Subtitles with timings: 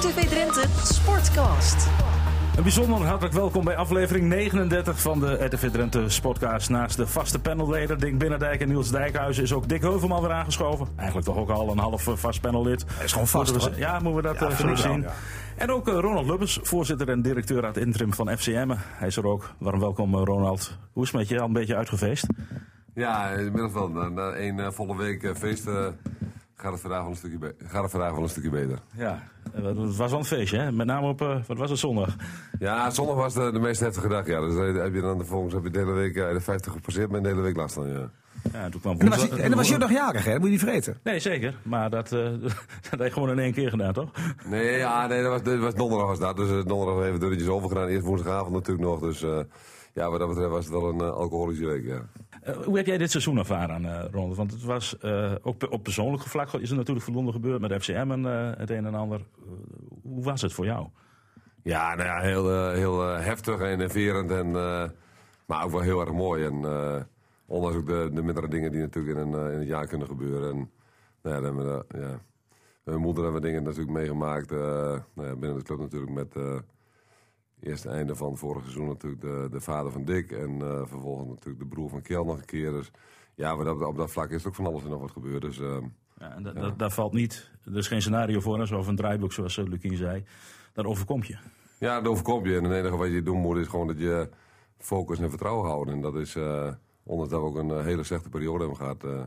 [0.00, 1.88] RTV Drenthe Sportcast.
[2.56, 6.70] Een bijzonder hartelijk welkom bij aflevering 39 van de RTV Drenthe Sportcast.
[6.70, 10.88] Naast de vaste panelleden Dick Binnendijk en Niels Dijkhuizen is ook Dick Heuvelman weer aangeschoven.
[10.96, 12.84] Eigenlijk toch ook al een half eh, vast panellid.
[12.94, 13.86] Hij is gewoon vast, Moeten we- hoor.
[13.86, 15.00] Ja, moeten we dat Ja, eh, zien.
[15.02, 15.12] ja.
[15.56, 18.74] En ook eh, Ronald Lubbers, voorzitter en directeur uit interim van FCM.
[18.78, 19.50] Hij is er ook.
[19.58, 20.76] Warm welkom Ronald.
[20.92, 21.40] Hoe is het met je?
[21.40, 22.26] Al een beetje uitgefeest?
[22.94, 23.88] Ja, inmiddels wel.
[23.88, 25.86] Na, na één volle week feest eh,
[26.60, 28.78] gaat, het vandaag wel een stukje be- gaat het vandaag wel een stukje beter.
[28.96, 29.22] Ja,
[29.52, 30.72] het was wel een feestje hè?
[30.72, 32.16] Met name op, eh, wat was het, zondag?
[32.58, 34.26] Ja, zondag was de, de meest heftige dag.
[34.26, 34.40] Ja.
[34.40, 37.10] Dus eh, heb je dan vervolgens heb je de hele week eh, de 50 gepasseerd
[37.10, 37.88] met de hele week last van.
[37.88, 38.10] Ja.
[38.52, 40.30] Ja, toen kwam En dan was, woensdag- je- en dan was je nog jarig, hè?
[40.30, 40.98] Dat moet je niet vergeten.
[41.04, 41.54] Nee, zeker.
[41.62, 42.20] Maar dat, eh
[42.90, 44.10] dat heb je gewoon in één keer gedaan, toch?
[44.46, 46.36] Nee, ja, nee dat, was, dat was donderdag was dat.
[46.36, 47.88] Dus donderdag even dunnetjes overgedaan.
[47.88, 49.00] Eerst woensdagavond natuurlijk nog.
[49.00, 49.38] Dus eh,
[49.94, 51.84] ja, wat dat betreft was het wel een alcoholische week.
[51.86, 52.00] Ja.
[52.40, 54.36] Eh, hoe heb jij dit seizoen ervaren, eh Ronald?
[54.36, 58.10] Want het was eh, ook op persoonlijk vlak is er natuurlijk voldoende gebeurd met FCM
[58.10, 58.24] en
[58.58, 59.20] het een en ander.
[60.02, 60.88] Hoe was het voor jou?
[61.62, 64.30] Ja, nou ja, heel, heel heftig en enerverend.
[64.30, 64.50] En,
[65.46, 66.44] maar ook wel heel erg mooi.
[66.44, 66.54] En,
[67.46, 70.50] ondanks de, de mindere dingen die natuurlijk in, een, in het jaar kunnen gebeuren.
[70.50, 70.70] En,
[71.22, 72.20] nou ja, dan we, ja,
[72.84, 74.50] mijn moeder hebben we dingen natuurlijk meegemaakt.
[74.50, 76.34] nou ja, binnen de club natuurlijk met
[77.60, 80.30] eerst het einde van vorig seizoen natuurlijk de, de vader van Dick.
[80.32, 82.70] En eh, vervolgens natuurlijk de broer van Kjell nog een keer.
[82.70, 82.90] Dus
[83.34, 85.42] ja, maar dat, op dat vlak is ook van alles en nog wat gebeurd.
[85.42, 85.76] Dus eh,
[86.18, 89.32] Ja, en da- da- daar valt niet, er is geen scenario voor, zoals een draaiboek
[89.32, 90.24] zoals uh, Lukien zei.
[90.72, 91.36] Dat overkomt je.
[91.78, 92.56] Ja, dat overkomt je.
[92.56, 94.28] En het enige wat je doen moet is gewoon dat je
[94.78, 95.94] focus en vertrouwen houden.
[95.94, 96.72] En dat is, eh
[97.02, 99.22] ondanks dat we ook een eh, hele slechte periode hebben gehad, eh,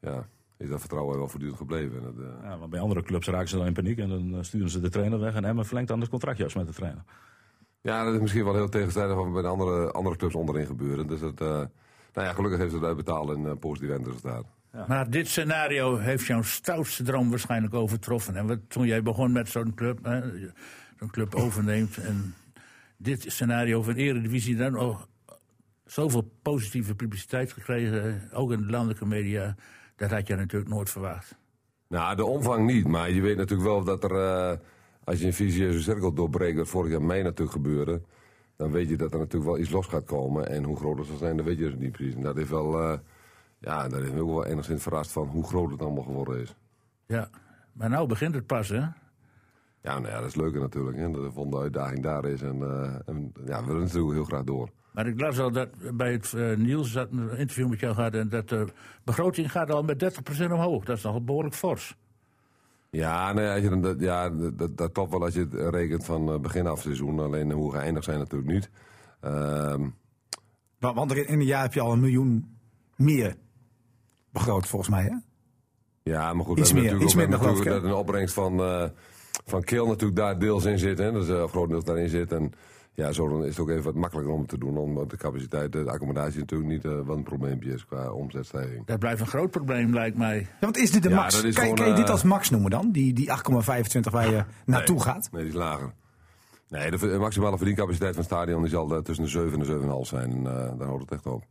[0.00, 1.96] ja, is dat vertrouwen wel voortdurend gebleven.
[1.98, 4.34] En dat, eh, Ja, maar bij andere clubs raken ze dan in paniek en dan
[4.34, 5.34] eh, sturen ze de trainer weg.
[5.34, 7.02] En Emmen verlengt dan het contract juist met de trainer.
[7.86, 11.06] Ja, dat is misschien wel heel tegenstrijdig wat bij de andere, andere clubs onderin gebeuren.
[11.06, 11.46] Dus dat, eh,
[12.12, 14.44] nou ja, gelukkig heeft ze het uitbetaald en eh positief eindresultaat.
[14.88, 18.36] Maar dit scenario heeft jouw stoutste droom waarschijnlijk overtroffen.
[18.36, 20.20] En wat, toen jij begon met zo'n club, hè,
[20.98, 21.96] zo'n club overneemt.
[21.96, 22.34] En
[22.96, 25.08] dit scenario van Eredivisie dan nog
[25.84, 29.54] zoveel positieve publiciteit gekregen, ook in de landelijke media.
[29.96, 31.36] Dat had je natuurlijk nooit verwacht.
[31.88, 32.86] Nou, de omvang niet.
[32.86, 34.58] Maar je weet natuurlijk wel dat er, eh,
[35.06, 38.00] als je een visieuze cirkel doorbreekt, wat vorig jaar mei natuurlijk gebeurde,
[38.56, 40.48] dan weet je dat er natuurlijk wel iets los gaat komen.
[40.48, 42.14] En hoe groot het zal zijn, dat weet je dus niet precies.
[42.14, 42.98] En dat heeft wel, eh,
[43.58, 46.56] ja, dat heeft me ook wel enigszins verrast van hoe groot het allemaal geworden is.
[47.06, 47.30] Ja,
[47.72, 48.80] maar nou begint het pas, hè?
[49.82, 50.96] Ja, nou ja, dat is leuker natuurlijk.
[50.96, 52.42] Hè, dat de volgende uitdaging daar is.
[52.42, 54.70] En, eh, en ja, we willen natuurlijk heel graag door.
[54.92, 58.14] Maar ik las al dat bij het eh, Niels dat een interview met jou gaat
[58.14, 58.66] en dat de
[59.04, 60.84] begroting gaat al met 30% omhoog.
[60.84, 61.96] Dat is nog behoorlijk fors.
[62.96, 65.48] Ja, nou ja, als je dan, dat, ja dat, dat, dat klopt wel als je
[65.50, 67.20] het rekent van eh, begin af seizoen.
[67.20, 68.70] Alleen hoe geëindigd zijn natuurlijk niet.
[69.20, 69.88] Ehm,
[70.78, 72.56] Want want er in een jaar heb je al een miljoen
[72.96, 73.36] meer
[74.32, 75.14] begroot, volgens mij, hè?
[76.02, 78.84] Ja, maar goed, Iets meer, iets natuurlijk ook minder, natuurlijk dat een opbrengst van, eh
[79.44, 80.98] van Keel natuurlijk daar deels in zit.
[80.98, 82.32] Hè, dus uh, grotendeels daarin zit.
[82.32, 82.52] En
[82.96, 84.76] ja, zo dan is het ook even wat makkelijker om het te doen.
[84.76, 88.86] Omdat de capaciteit, de accommodatie natuurlijk niet eh, wat een probleempje is qua omzetstijging.
[88.86, 90.38] Dat blijft een groot probleem, lijkt mij.
[90.38, 91.40] Ja, want is dit de Ja, max?
[91.40, 92.90] Kan, gewoon, kan je dit eh, als max noemen dan?
[92.90, 95.28] Die, die 8,25 waar je naartoe gaat?
[95.32, 95.92] Nee, die is lager.
[96.68, 99.66] Nee, de, de maximale verdiencapaciteit van het stadion die zal eh, tussen de 7 en
[99.66, 100.30] de 7,5 zijn.
[100.30, 101.44] En uh, daar houdt het echt op.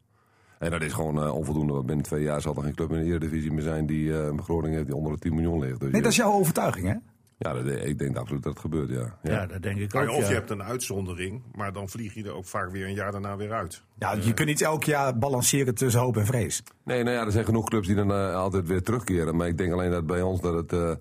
[0.59, 1.73] En dat is gewoon uh, onvoldoende.
[1.73, 4.25] Want binnen twee jaar zal er geen club in de Eredivisie meer zijn die uh,
[4.25, 5.79] een begroting heeft die onder de 10 miljoen ligt.
[5.79, 6.95] Dus Nee, dat is jouw overtuiging, hè?
[7.37, 9.17] Ja, dat, ik denk absoluut dat het gebeurt, ja.
[9.23, 10.11] Ja, dat denk ik Nou ook.
[10.11, 10.29] ja, of ja.
[10.29, 13.37] je hebt een uitzondering, maar dan vlieg je er ook vaak weer een jaar daarna
[13.37, 13.83] weer uit.
[13.99, 16.63] Ja, je kunt niet elk jaar balanceren tussen hoop en vrees.
[16.83, 19.35] Nee, nou ja, er zijn genoeg clubs die dan uh, altijd weer terugkeren.
[19.35, 20.73] Maar ik denk alleen dat bij ons dat het...
[20.73, 20.91] Uh,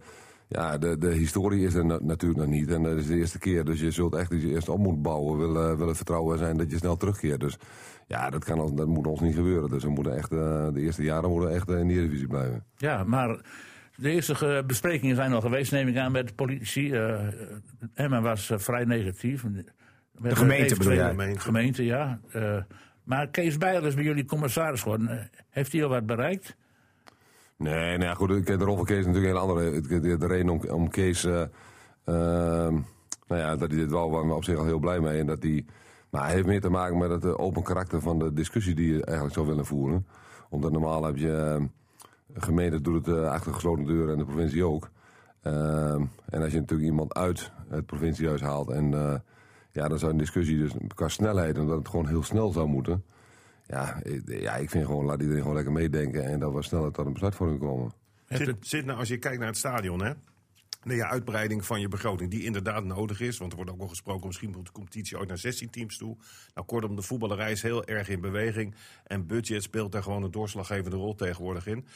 [0.48, 2.68] ja, de, de historie is er na natuurlijk nog niet.
[2.70, 3.64] En dat is de eerste keer.
[3.64, 5.38] Dus je zult echt iets eerst op moeten bouwen.
[5.38, 7.40] Wil, wil het vertrouwen zijn dat je snel terugkeert.
[7.40, 7.58] Dus
[8.06, 9.68] ja, dat, kan, ons- dat moet ons niet gebeuren.
[9.70, 12.26] Dus we moeten echt, uh, de eerste jaren moeten we echt uh, in de Eredivisie
[12.26, 12.64] blijven.
[12.76, 13.40] Ja, maar
[13.96, 16.92] de eerste ge- besprekingen zijn al geweest, neem ik aan, met de politici.
[16.92, 17.18] Eh
[17.94, 19.44] Emma was eh, vrij negatief.
[19.44, 19.64] Met
[20.30, 21.36] De gemeente bedoel jij?
[21.36, 22.20] Gemeente, ja.
[22.32, 22.56] Eh,
[23.04, 25.08] maar Kees Bijl is bij jullie commissaris geworden.
[25.08, 26.56] Eh, Heeft hij al wat bereikt?
[27.56, 28.30] Nee, nou ja, goed.
[28.30, 29.80] ik- De rol van Kees is natuurlijk een andere.
[29.80, 31.24] De, de reden om, om Kees...
[31.24, 31.40] eh,
[32.04, 32.72] ehm,
[33.28, 35.18] nou ja, dat hij dit wel, waren we op zich al heel blij mee.
[35.20, 35.64] En dat hij,
[36.10, 38.92] maar hij heeft meer te maken met het eh, open karakter van de discussie die
[38.94, 40.06] je eigenlijk zou willen voeren.
[40.48, 41.66] Omdat normaal heb je...
[42.42, 44.90] gemeente doet het eh, achter gesloten deuren en de provincie ook.
[45.42, 49.14] Ehm, en als je natuurlijk iemand uit het provinciehuis haalt en eh,
[49.72, 53.04] ja, dan zou een discussie dus qua snelheid, omdat het gewoon heel snel zou moeten.
[53.66, 56.92] Ja, ik, ja, ik vind gewoon, laat iedereen gewoon lekker meedenken en dat we sneller
[56.92, 57.92] tot een besluitvorming komen.
[58.28, 60.12] Zit, het- zit nou, als je kijkt naar het stadion, hè?
[60.82, 63.38] De ja, uitbreiding van je begroting, die inderdaad nodig is.
[63.38, 66.16] Want er wordt ook al gesproken, misschien moet de competitie ook naar 16 teams toe.
[66.54, 68.74] Nou, kortom, de voetballerij is heel erg in beweging.
[69.04, 71.86] En budget speelt daar gewoon een doorslaggevende rol tegenwoordig in.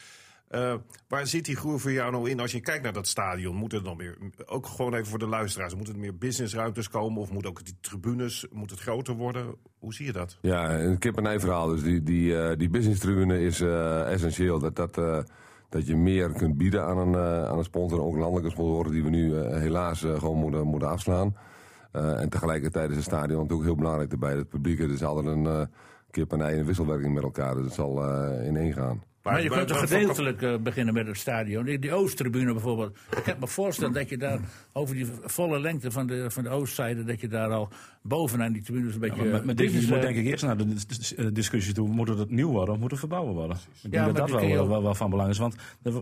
[0.49, 0.73] Eh,
[1.07, 2.39] waar zit die groei voor jou nou in?
[2.39, 5.27] Als je kijkt naar dat stadion, moet er dan meer, ook gewoon even voor de
[5.27, 7.21] luisteraars, moeten er meer businessruimtes komen?
[7.21, 9.55] Of moet ook die tribunes, moet het groter worden?
[9.79, 10.37] Hoe zie je dat?
[10.41, 11.67] Ja, een kip-en-ei verhaal.
[11.67, 14.59] Dus die, die, eh, die business tribune is eh, essentieel.
[14.59, 15.25] Dat, dat,
[15.69, 17.15] dat je meer kunt bieden aan een,
[17.47, 18.01] aan een sponsor.
[18.01, 21.35] Ook landelijke sponsoren die we nu helaas gewoon moeten, moeten afslaan.
[21.91, 24.35] En tegelijkertijd is het stadion natuurlijk heel belangrijk erbij.
[24.35, 25.69] Het publiek, het is altijd een
[26.11, 27.55] kip-en-ei en wisselwerking met elkaar.
[27.55, 28.03] Dus het zal
[28.41, 29.07] in één gaan.
[29.31, 31.63] Maar je kunt toch gedeeltelijk eh, beginnen met het stadion.
[31.63, 32.97] Die, die Oosttribune bijvoorbeeld.
[33.17, 34.39] Ik heb me voorstellen dat je daar
[34.73, 37.03] over die volle lengte van de, van de Oostzijde...
[37.03, 37.69] dat je daar al
[38.01, 39.21] bovenaan die tribunes een beetje...
[39.21, 40.75] Maar met, met dit, je briefjes, moet eh, denk ik eerst naar de
[41.17, 41.87] eh, discussie toe.
[41.87, 43.57] Moet het nieuw worden of moet het verbouwen worden?
[43.57, 45.37] Ik denk Ja, dat maar dat wel, wel, wel, wel van belang is.
[45.37, 45.55] Want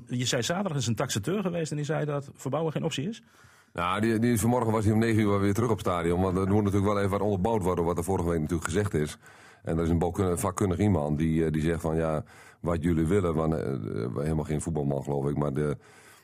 [0.08, 3.24] je zei zaterdag is een taxateur geweest en die zei dat verbouwen geen optie is.
[3.74, 6.22] Nou, die, die, vanmorgen was hij om 9 uur weer terug op het stadion.
[6.22, 8.94] Want er moet natuurlijk wel even wat onderbouwd worden wat er vorige week natuurlijk gezegd
[8.94, 9.18] is.
[9.64, 12.24] En er is een vakkundig iemand die, eh, die zegt van ja,
[12.62, 13.36] wat jullie willen.
[13.36, 15.78] Want, eh, eh, helemaal geen voetbalman geloof ik, maar, de,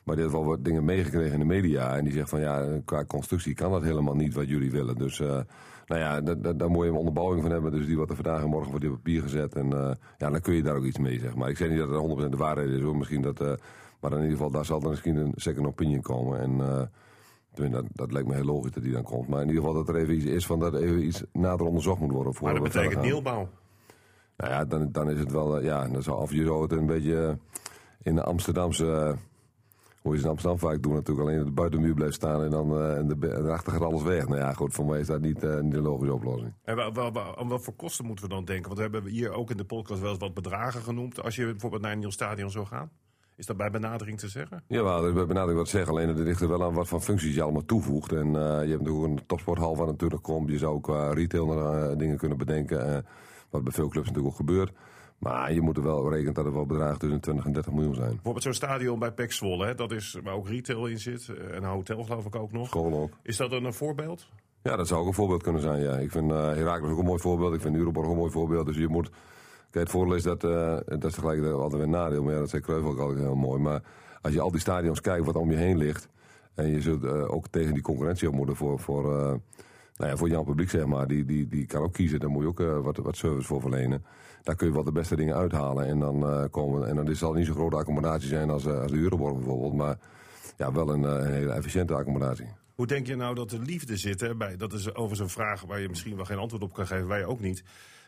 [0.04, 1.96] maar die heeft wel wat dingen meegekregen in de media.
[1.96, 4.96] En die zegt van ja, qua constructie kan dat helemaal niet wat jullie willen.
[4.96, 5.40] Dus eh,
[5.86, 7.70] nou ja, da- da- daar moet je een onderbouwing van hebben.
[7.72, 9.54] Dus die wordt er vandaag en morgen voor dit papier gezet.
[9.54, 9.68] En
[10.18, 11.48] ja, dan kun je daar ook iets mee, zeg maar.
[11.48, 12.96] Ik zeg niet dat het 100% de waarheid is hoor.
[12.96, 13.38] Misschien dat,
[14.00, 16.40] maar in ieder geval, daar zal dan misschien een second opinion komen.
[16.40, 16.56] En
[17.70, 19.28] dat, dat lijkt me heel logisch dat die dan komt.
[19.28, 21.66] Maar in ieder geval dat er even iets is van dat er even iets nader
[21.66, 22.34] onderzocht moet worden.
[22.34, 23.22] Voor Maar dat betekent gaan.
[24.36, 26.72] Nou ja, dan, dan is het wel, eh, ja, dan zou, of je zou het
[26.72, 27.34] een beetje eh,
[28.02, 29.12] in de Amsterdamse, eh,
[30.02, 32.80] hoe je het in Amsterdam vaak doen, natuurlijk alleen de buitenmuur blijft staan en dan
[32.80, 34.28] en de, en daarachter gaat alles weg.
[34.28, 36.52] Nou ja, goed, voor mij is dat niet, niet de logische oplossing.
[36.64, 36.78] En
[37.36, 38.64] aan wat voor kosten moeten we dan denken?
[38.64, 41.22] Want we hebben hier ook in de podcast wel eens wat bedragen genoemd.
[41.22, 42.90] Als je bijvoorbeeld naar een nieuw stadion zou gaan.
[43.36, 44.62] Is dat bij benadering te zeggen?
[44.68, 45.92] Jawel, dat is benadering wat zeggen.
[45.92, 48.12] Alleen het ligt er wel aan wat voor functies je allemaal toevoegt.
[48.12, 50.50] En je hebt natuurlijk ook een topsporthal waar natuurlijk komt.
[50.50, 53.06] Je zou qua retail nog, eh, dingen kunnen bedenken.
[53.54, 54.72] Wat bij veel clubs natuurlijk ook gebeurt.
[55.18, 57.94] Maar je moet er wel rekenen dat er wel bedragen tussen 20 en 30 miljoen
[57.94, 58.08] zijn.
[58.10, 59.66] Bijvoorbeeld zo'n stadion bij Pek Zwolle.
[59.66, 59.74] Hè?
[59.74, 61.28] Dat is waar ook retail in zit.
[61.28, 62.66] eh, En een hotel geloof ik ook nog.
[62.68, 63.10] School ook.
[63.22, 64.28] Is dat dan een voorbeeld?
[64.62, 65.82] Ja, dat zou ook een voorbeeld kunnen zijn.
[65.82, 65.96] Ja.
[65.96, 67.54] Ik vind uh, Herakles ook een mooi voorbeeld.
[67.54, 68.66] Ik vind Euroborg ook een mooi voorbeeld.
[68.66, 69.08] Dus je moet.
[69.70, 70.44] Kijk, het voordeel is dat.
[70.44, 72.22] eh, dat is tegelijkertijd altijd weer een nadeel.
[72.22, 73.60] Maar ja, dat zei Cruijff ook altijd heel mooi.
[73.60, 73.82] Maar
[74.20, 76.08] als je al die stadions kijkt wat om je heen ligt.
[76.54, 78.78] En je zult ook tegen die concurrentie op moeten voor.
[78.78, 79.40] voor
[79.96, 81.06] nou ja, voor jouw publiek, zeg maar.
[81.06, 82.20] Die, die, die kan ook kiezen.
[82.20, 84.04] Daar moet je ook eh, wat, wat service voor verlenen.
[84.42, 85.86] Daar kun je wel de beste dingen uithalen.
[85.86, 88.80] En dan, eh, komen, en dan zal het niet zo'n grote accommodatie zijn als, eh,
[88.80, 89.74] als de Euroborg bijvoorbeeld.
[89.74, 89.98] Maar
[90.56, 92.46] ja, wel een, hele efficiënte accommodatie.
[92.74, 94.38] Hoe denk je nou dat de liefde zit?
[94.38, 97.06] Bij, dat is overigens een vraag waar je misschien wel geen antwoord op kan geven.
[97.06, 97.64] Wij ook niet.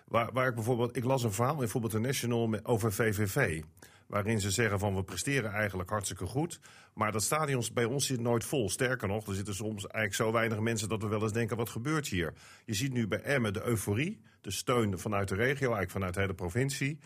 [0.09, 3.63] Waar, waar ik bijvoorbeeld, ik las een verhaal in Voetbal International met- over VVV.
[4.07, 6.61] Waarin ze zeggen van we presteren eigenlijk hartstikke goed.
[6.95, 8.71] Maar dat stadion bij ons zit nooit vol.
[8.71, 11.69] Sterker nog, er zitten soms eigenlijk zo weinig mensen dat we wel eens denken: wat
[11.69, 12.33] gebeurt hier?
[12.65, 16.21] Je ziet nu bij Emmen de euforie, de steun vanuit de regio, eigenlijk vanuit de
[16.21, 16.99] hele provincie.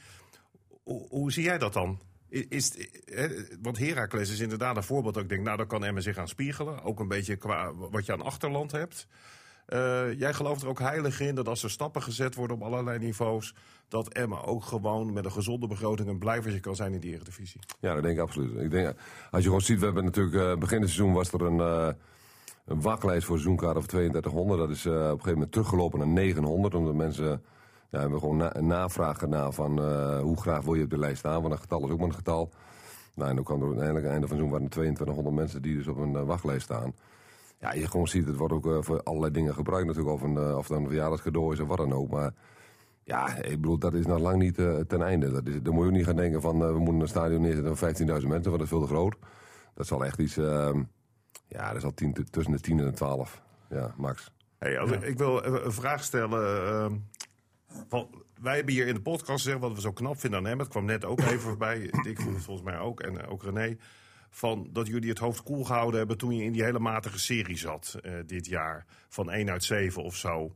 [1.08, 2.00] Hoe, zie jij dat dan?
[2.29, 2.88] Is,
[3.61, 6.29] want Heracles is inderdaad een voorbeeld dat ik denk, nou dan kan Emmen zich aan
[6.29, 6.82] spiegelen.
[6.82, 9.06] Ook een beetje qua wat je aan achterland hebt.
[9.70, 12.99] Eh, jij gelooft er ook heilig in dat als er stappen gezet worden op allerlei
[12.99, 13.55] niveaus,
[13.88, 17.61] dat Emma ook gewoon met een gezonde begroting een blijvertje kan zijn in die Eredivisie.
[17.81, 18.61] Ja, dat denk ik absoluut.
[18.61, 18.96] Ik denk,
[19.31, 21.88] als je gewoon ziet, we hebben natuurlijk eh, begin het seizoen was er een, eh,
[22.64, 24.61] een wachtlijst voor seizoenkaart of 3200.
[24.61, 27.43] Dat is op een gegeven moment teruggelopen naar 900, omdat mensen
[27.90, 29.78] hebben gewoon een navraag gedaan van
[30.19, 32.14] hoe graag wil je op de lijst staan, want een getal is ook maar een
[32.14, 32.50] getal.
[33.14, 35.37] Nou, en dan kwam er uiteindelijk aan het einde van het seizoen waren er 2200
[35.37, 36.94] mensen die dus op een wachtlijst staan.
[37.60, 40.37] Ja, je gewoon ziet, het wordt ook eh, voor allerlei dingen gebruikt natuurlijk, of, een,
[40.37, 42.11] eh, of het een verjaardagscadeau is of wat dan ook.
[42.11, 42.32] Maar
[43.04, 45.30] ja, ik bedoel, dat is nog lang niet eh, ten einde.
[45.30, 47.76] Dat is, dan moet je ook niet gaan denken van, we moeten een stadion neerzetten
[47.76, 49.16] van 15.000 mensen, want dat is veel te groot.
[49.75, 50.82] Dat zal echt iets, ehm,
[51.49, 54.32] ja, dat zal tien, tussen de 10 en de 12, ja, max.
[54.58, 56.66] Hey, als ik, ik wil een vraag stellen.
[56.66, 56.94] ehm,
[57.88, 58.08] van,
[58.40, 60.58] wij hebben hier in de podcast gezegd wat we zo knap vinden aan hem.
[60.58, 61.78] Het kwam net ook even voorbij.
[62.02, 63.00] Dick vond het volgens mij ook.
[63.00, 63.76] En ook René.
[64.30, 67.58] Van dat jullie het hoofd koel gehouden hebben toen je in die hele matige serie
[67.58, 68.87] zat eh, dit jaar.
[69.08, 70.54] Van 1 uit 7 of zo.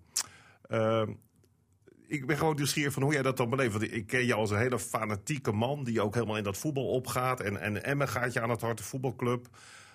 [0.69, 1.12] Ehm,
[2.07, 3.73] ik ben gewoon nieuwsgierig van hoe jij dat dan beleeft.
[3.73, 6.88] Want ik ken je als een hele fanatieke man die ook helemaal in dat voetbal
[6.88, 7.40] opgaat.
[7.40, 9.49] En, en Emmen gaat je aan het hart, de voetbalclub.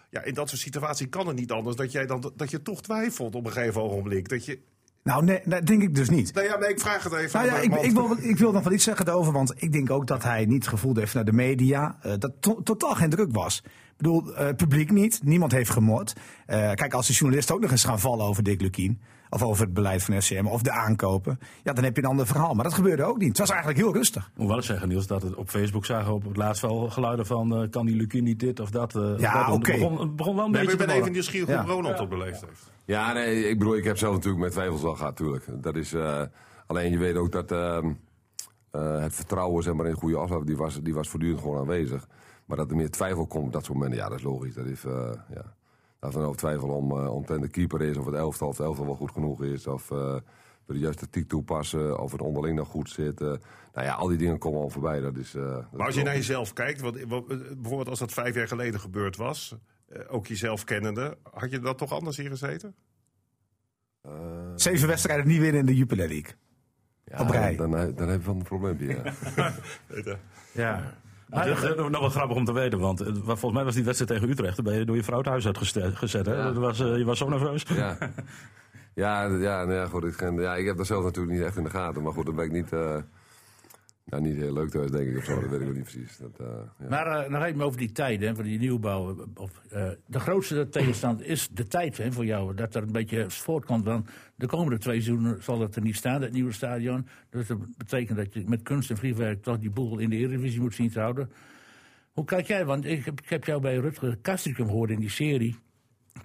[0.09, 2.81] Ja, in dat soort situatie kan het niet anders dat jij dan dat je toch
[2.81, 4.29] twijfelt op een gegeven ogenblik.
[4.29, 4.59] Dat je,
[5.03, 6.33] Nou, nee, dat denk ik dus niet.
[6.33, 7.39] nou ja, nee, ik vraag het even.
[7.39, 9.71] Nou ja, aan, ik, ik, wil, ik wil nog wel iets zeggen erover, want ik
[9.71, 11.97] denk ook dat hij niet gevoeld heeft naar de media.
[12.01, 13.61] eh, dat to- totaal geen druk was.
[13.65, 16.13] Ik bedoel, eh, het publiek niet, niemand heeft gemoord.
[16.45, 19.63] Eh, kijk, als de journalisten ook nog eens gaan vallen over Dick Lukien, of over
[19.65, 22.53] het beleid van FCM, of de aankopen, ja, dan heb je een ander verhaal.
[22.53, 23.27] Maar dat gebeurde ook niet.
[23.27, 24.31] Het was eigenlijk heel rustig.
[24.35, 27.25] Moet wel eens zeggen, Niels, dat het op Facebook zagen op het laatst wel geluiden
[27.25, 27.55] van...
[27.55, 28.95] eh, kan die Lucie niet dit of dat?
[28.95, 29.71] eh, Ja, oké.
[29.71, 31.63] Het begon, het begon wel een Nee, maar beetje ik te ben even nieuwsgierig Ja.
[31.63, 32.71] hoe Ronald dat beleefd heeft.
[32.85, 35.63] Ja, nee, ik bedoel, ik heb zelf natuurlijk met twijfels wel gehad, natuurlijk.
[35.63, 36.21] Dat is, eh,
[36.67, 37.91] alleen je weet ook dat ehm,
[38.71, 42.07] eh, het vertrouwen zeg maar, in goede afloop, die was, die was voortdurend gewoon aanwezig.
[42.45, 44.53] Maar dat er meer twijfel komt op dat soort momenten, ja, dat is logisch.
[44.53, 45.53] Dat is, eh, ja.
[45.99, 48.65] Dat er nou twijfel om, uh, omtrent de keeper is, of het elftal, of het
[48.65, 50.15] elftal wel goed genoeg is, of uh,
[50.65, 53.19] we de juiste tactiek toepassen, of het onderling nog goed zit.
[53.19, 53.39] nou
[53.73, 54.99] ja, al die dingen komen al voorbij.
[54.99, 58.35] Dat is, dat maar als je naar jezelf kijkt, wat, wat, bijvoorbeeld als dat vijf
[58.35, 59.55] jaar geleden gebeurd was,
[60.07, 62.75] ook jezelf kennende, had je dat toch anders hier gezeten?
[64.55, 66.33] Zeven wedstrijden niet winnen in de Jupiler League.
[67.05, 67.55] Ja, Op rij.
[67.55, 69.13] Dan, dan, dan heb je van een probleempje.
[69.35, 69.53] Ja.
[70.63, 70.97] ja.
[71.29, 74.11] Maar dat is nog wel grappig om te weten, want volgens mij was die wedstrijd
[74.11, 74.55] tegen Utrecht.
[74.55, 76.25] Dan ben je door je vrouw het huis uitgezet.
[76.25, 76.33] Hè?
[76.33, 76.53] Ja.
[76.53, 77.63] Was, uh, je was zo nerveus.
[77.63, 77.97] Ja,
[79.03, 81.63] ja, ja, nou ja, goed, ik, ja, ik heb dat zelf natuurlijk niet echt in
[81.63, 82.01] de gaten.
[82.01, 82.95] Maar goed, dan ben ik niet, uh,
[84.09, 85.17] nou, niet heel leuk thuis, denk ik.
[85.17, 86.17] Of zo, dat weet ik ook niet precies.
[86.17, 86.47] Dat, uh,
[86.79, 86.87] ja.
[86.89, 89.27] Maar uh, nog even over die tijd, hè, van die nieuwbouw.
[89.35, 89.61] Of,
[90.05, 92.55] de grootste tegenstand is de tijd hè, voor jou.
[92.55, 93.85] Dat er een beetje voortkomt.
[93.85, 97.07] Want de komende twee seizoenen zal het er niet staan, het nieuwe stadion.
[97.29, 100.61] Dus dat betekent dat je met kunst en vliegwerk toch die boel in de Eredivisie
[100.61, 101.31] moet zien te houden.
[102.11, 102.65] Hoe kijk jij?
[102.65, 105.55] Want ik heb, ik heb jou bij Rutger Kastrikum gehoord in die serie.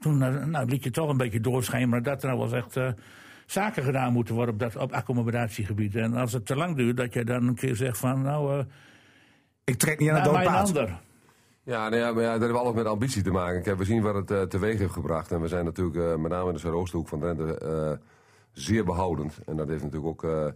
[0.01, 0.19] Toen
[0.51, 2.77] nou, liet je toch een beetje doorschemeren dat er nou was echt
[3.47, 5.97] zaken gedaan moeten worden op dat op accommodatiegebied.
[5.97, 8.59] En als het te lang duurt, dat je dan een keer zegt van nou.
[8.59, 8.65] Uh,
[9.65, 10.67] ik trek niet aan het doodpaad.
[10.67, 11.01] ander.
[11.63, 13.63] Ja, nou ja, maar ja, dat heeft alles met ambitie te maken.
[13.63, 15.33] Kijk, we zien wat het uh, teweeg heeft gebracht.
[15.33, 18.07] En we zijn natuurlijk uh, met name in de Zuidoosthoek van Drenthe uh,
[18.53, 19.39] zeer behoudend.
[19.47, 20.53] En dat heeft natuurlijk ook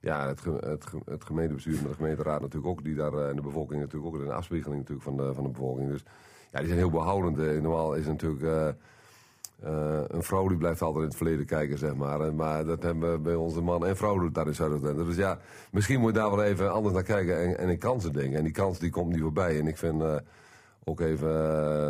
[0.00, 3.80] ja, het, het, het, gemeentebestuur en de gemeenteraad natuurlijk ook, die daar en de bevolking
[3.80, 5.90] natuurlijk ook, een afspiegeling natuurlijk van de, van de bevolking.
[5.90, 6.04] Dus
[6.52, 7.36] ja, die zijn heel behoudend.
[7.36, 8.76] normaal is natuurlijk
[10.08, 12.34] een vrouw die blijft altijd in het verleden kijken, zeg maar.
[12.34, 15.04] maar dat hebben we bij onze man en vrouw doet daar in Zuid-Drenthe.
[15.04, 15.38] Dus ja,
[15.70, 18.38] misschien moet je daar wel even anders naar kijken en, en in kansen denken.
[18.38, 19.58] En die kans die komt niet voorbij.
[19.58, 20.02] En ik vind
[20.84, 21.28] ook even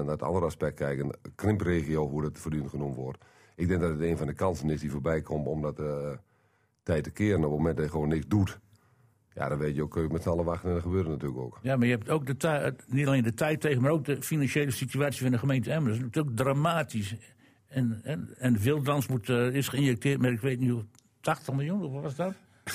[0.05, 1.11] naar het andere aspect kijken.
[1.35, 3.19] Krimpregio, hoe dat voortdurend genoemd wordt.
[3.57, 6.09] Ik denk dat het een van de kansen is die voorbij komt om dat uh,
[6.83, 7.37] tijd te keren.
[7.37, 8.61] Op het moment dat je gewoon niks doet.
[9.35, 11.59] Ja, dan weet je ook, kun met z'n allen wachten en dat gebeurt natuurlijk ook.
[11.63, 14.71] Ja, maar je hebt ook de niet alleen de tijd tegen, maar ook de financiële
[14.71, 15.89] situatie van de gemeente Emmen.
[15.89, 17.17] Dat is natuurlijk dramatisch.
[17.75, 20.85] En, en, en Wildlands moet, uh, is geïnjecteerd met, ik weet niet hoe,
[21.21, 22.33] 80 miljoen, of wat was dat?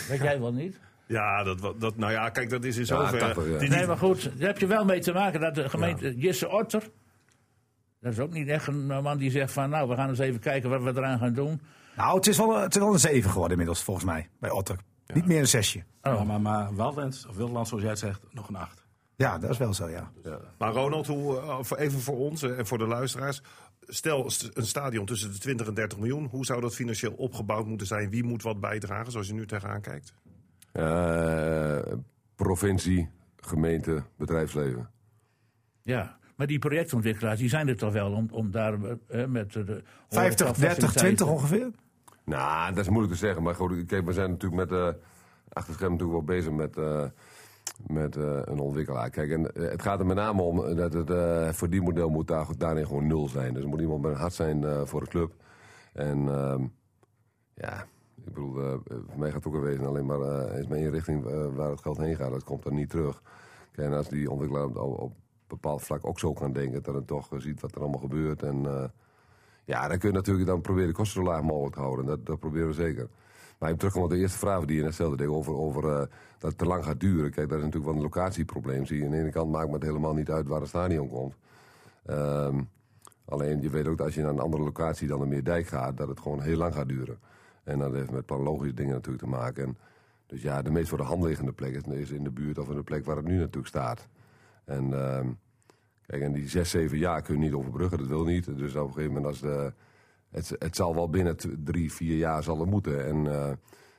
[0.08, 0.80] Weet jij wel niet?
[1.06, 3.50] Ja, dat, dat, nou ja, kijk, dat is in zoverre...
[3.50, 6.50] Ja, Nee, maar goed, daar heb je wel mee te maken dat de gemeente Jesse
[6.50, 6.90] Otter...
[8.00, 10.40] Dat is ook niet echt een man die zegt van, nou, we gaan eens even
[10.40, 11.62] kijken wat we eraan gaan doen.
[11.96, 14.78] Nou, het is wel, het is wel een zeven geworden inmiddels, volgens mij, bij Otter.
[15.14, 15.84] Niet meer een zesje.
[16.02, 16.24] Oh.
[16.24, 18.86] maar, maar Wildlands, of Wildland, zoals jij het zegt, nog een acht.
[19.16, 20.12] Ja, dat is wel zo, ja.
[20.58, 23.42] Maar Ronald, hoe, even voor ons en voor de luisteraars.
[23.92, 26.26] Stel een stadion tussen de 20 en 30 miljoen.
[26.26, 28.10] Hoe zou dat financieel opgebouwd moeten zijn?
[28.10, 30.14] Wie moet wat bijdragen, zoals je nu tegenaan kijkt?
[30.74, 31.80] Uh,
[32.36, 34.90] provincie, gemeente, bedrijfsleven.
[35.84, 39.84] Ja, maar die projectontwikkelaars die zijn er toch wel om, om daar uh, met de.
[40.10, 41.72] 50, 30, 20 ongeveer?
[42.26, 43.44] Nou, dat is moeilijk te zeggen.
[43.44, 44.80] Maar goed, kijk, we zijn natuurlijk met.
[44.80, 44.88] Uh,
[45.50, 46.78] achter het natuurlijk wel bezig met.
[46.78, 47.04] Uh,
[47.88, 49.10] met uh, een ontwikkelaar.
[49.10, 52.88] Kijk, en het gaat er met name om dat het uh, verdienmodel moet daar, daarin
[52.88, 53.54] gewoon nul zijn.
[53.54, 55.34] Dus er moet iemand met een hart zijn voor de club.
[55.94, 56.56] En uh,
[57.54, 57.86] ja,
[58.16, 58.54] ik bedoel,
[58.88, 61.82] voor mij gaat het ook een wezen alleen maar is mijn inrichting uh, waar het
[61.82, 62.32] geld heen gaat.
[62.32, 63.22] Dat komt dan niet terug.
[63.72, 65.14] En als die ontwikkelaar op, op,
[65.48, 68.44] bepaald vlak ook zo gaan denken, dat het toch ziet wat er allemaal gebeurt.
[68.44, 68.92] En
[69.66, 72.06] ja, dan kun je natuurlijk dan proberen de kosten zo laag mogelijk te houden.
[72.06, 73.10] Dat, dat proberen we zeker.
[73.60, 75.82] Maar terug op de eerste vraag die je net stelde, over, over
[76.38, 77.32] dat het te lang gaat duren.
[77.32, 78.86] Kijk, dat is natuurlijk wel een locatieprobleem.
[78.86, 81.36] Zie je, aan de ene kant maakt het helemaal niet uit waar het stadion komt.
[82.10, 82.70] Um,
[83.26, 85.98] alleen je weet ook dat als je naar een andere locatie dan een Meerdijk gaat,
[85.98, 87.20] dat het gewoon heel lang gaat duren.
[87.64, 89.64] En dat heeft met planologische dingen natuurlijk te maken.
[89.64, 89.78] En
[90.26, 92.76] dus ja, de meest voor de hand liggende plek is in de buurt of in
[92.76, 94.08] de plek waar het nu natuurlijk staat.
[94.66, 95.20] En uh,
[96.06, 98.58] kijk, en die zes, zeven jaar kun je niet overbruggen, dat wil niet.
[98.58, 99.74] Dus op een gegeven moment, als de,
[100.32, 103.06] het, het zal wel binnen drie, vier jaar zal het moeten.
[103.06, 103.48] En, uh,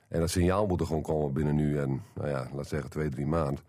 [0.08, 3.08] en dat signaal moet er gewoon komen binnen nu en, nou ja, laat zeggen twee,
[3.08, 3.64] drie maanden.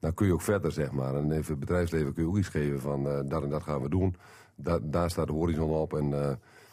[0.00, 1.14] Dan kun je ook verder, zeg maar.
[1.14, 3.82] En even het bedrijfsleven kun je ook iets geven van uh, dat en dat gaan
[3.82, 4.16] we doen.
[4.54, 6.10] Da daar staat de horizon op en...
[6.10, 6.32] Uh,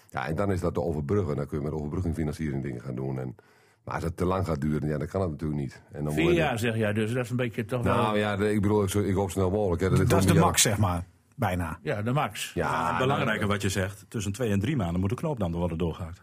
[0.09, 1.35] ja, en dan is dat de overbruggen.
[1.35, 3.19] Dan kun je met overbruggingfinanciering dingen gaan doen.
[3.19, 3.35] En,
[3.83, 5.81] maar als het te lang gaat duren, ja, dan kan het natuurlijk niet.
[5.91, 8.05] En dan Vier jaar zeg jij dus, dat is een beetje toch nou, wel...
[8.05, 9.81] Nou ja, ik bedoel, ik, ik hoop snel mogelijk.
[9.81, 11.05] Hè, dat, dat is de max, zeg maar.
[11.35, 11.79] Bijna.
[11.81, 12.53] Ja, de max.
[12.53, 14.05] Ja, ja belangrijker wat je zegt.
[14.07, 16.21] Tussen twee en drie maanden moet de knoop dan worden doorgehakt.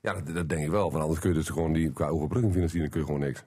[0.00, 0.90] Ja, dat, dat, denk ik wel.
[0.90, 3.44] Want anders kun je dus gewoon die, qua overbrugging kun je gewoon niks.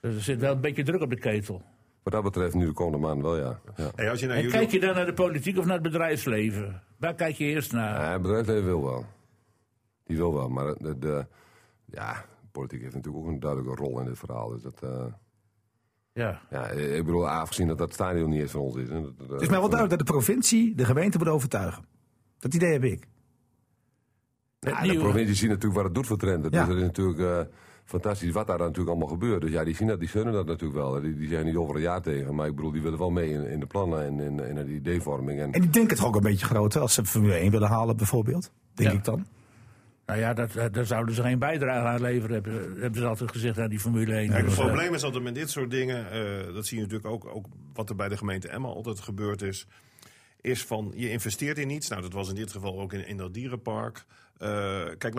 [0.00, 1.62] Dus er zit wel een beetje druk op de ketel.
[2.02, 3.60] Wat dat betreft nu de komende maand wel, ja.
[3.76, 3.90] ja.
[3.94, 6.82] Hey, als je naar en kijk je dan naar de politiek of naar het bedrijfsleven?
[6.96, 8.00] Waar kijk je eerst naar?
[8.00, 9.06] Ja, het bedrijfsleven wil wel.
[10.04, 11.26] Die wil wel, maar de, de,
[11.84, 14.48] ja, politiek heeft natuurlijk ook een duidelijke rol in dit verhaal.
[14.48, 15.04] Dus dat, uh,
[16.12, 16.40] ja.
[16.50, 16.68] ja.
[16.68, 18.88] Ik bedoel, afgezien dat dat stadion niet eens van ons is.
[18.88, 21.84] Het is mij wel duidelijk dat de provincie de gemeente moet overtuigen.
[22.38, 23.06] Dat idee heb ik.
[24.60, 26.50] Ja, de provincie ziet natuurlijk wat het doet voor Trenten.
[26.50, 26.58] Ja.
[26.58, 27.40] Dus dat is natuurlijk uh,
[27.84, 29.40] fantastisch wat daar dan natuurlijk allemaal gebeurt.
[29.40, 31.00] Dus ja, die zien dat, die steunen dat natuurlijk wel.
[31.00, 32.34] Die, die zeggen niet over een jaar tegen.
[32.34, 34.74] Maar ik bedoel, die willen wel mee in, in de plannen en in, in de
[34.74, 35.40] ideevorming.
[35.40, 37.68] En, En die denken toch ook een beetje groot hè, als ze Formule 1 willen
[37.68, 38.52] halen bijvoorbeeld.
[38.74, 38.96] Denk Ja.
[38.96, 39.26] ik dan.
[40.08, 43.30] Nou ja, dat, eh, daar zouden ze geen bijdrage aan leveren, hebben, hebben ze altijd
[43.30, 44.28] gezegd aan die Formule 1.
[44.28, 46.82] Kijk, Dus, het eh, probleem is altijd met dit soort dingen, eh, dat zie je
[46.82, 49.66] natuurlijk ook, ook wat er bij de gemeente Emma altijd gebeurd is,
[50.40, 51.88] is van je investeert in iets.
[51.88, 54.04] Nou, dat was in dit geval ook in, in dat dierenpark.
[54.98, 55.14] Kijk,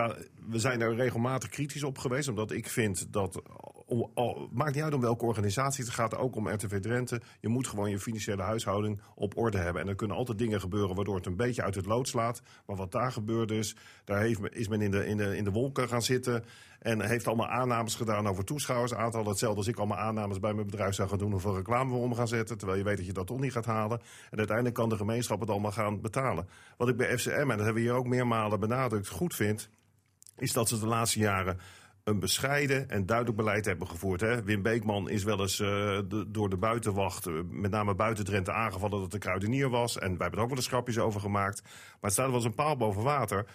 [0.50, 3.41] we zijn er regelmatig kritisch op geweest, omdat ik vind dat,
[3.89, 7.48] om, het maakt niet uit om welke organisatie het gaat, ook om RTV Drenthe, je
[7.48, 9.81] moet gewoon je financiële huishouding op orde hebben.
[9.81, 12.41] En er kunnen altijd dingen gebeuren waardoor het een beetje uit het lood slaat.
[12.65, 15.51] Maar wat daar gebeurd is, daar heeft, is men in de, in, de, in de
[15.51, 16.43] wolken gaan zitten
[16.79, 19.25] en heeft allemaal aannames gedaan over toeschouwersaantal.
[19.25, 22.15] Hetzelfde als ik allemaal aannames bij mijn bedrijf zou gaan doen hoeveel reclame we om
[22.15, 22.58] gaan zetten.
[22.58, 24.01] Terwijl je weet dat je dat toch niet gaat halen.
[24.31, 26.48] En uiteindelijk kan de gemeenschap het allemaal gaan betalen.
[26.77, 29.69] Wat ik bij FCM, en dat hebben we hier ook meermalen benadrukt, goed vind,
[30.38, 31.60] is dat ze de laatste jaren
[32.10, 34.22] een bescheiden en duidelijk beleid hebben gevoerd.
[34.22, 34.44] Hè?
[34.44, 35.68] Wim Beekman is wel eens eh,
[36.08, 39.98] de- door de buitenwacht, eh, met name buiten Drenthe, aangevallen dat het een kruidenier was.
[40.00, 41.62] En wij hebben er ook wel eens grapjes over gemaakt.
[41.63, 43.46] Maar het staat wel eens een paal boven water.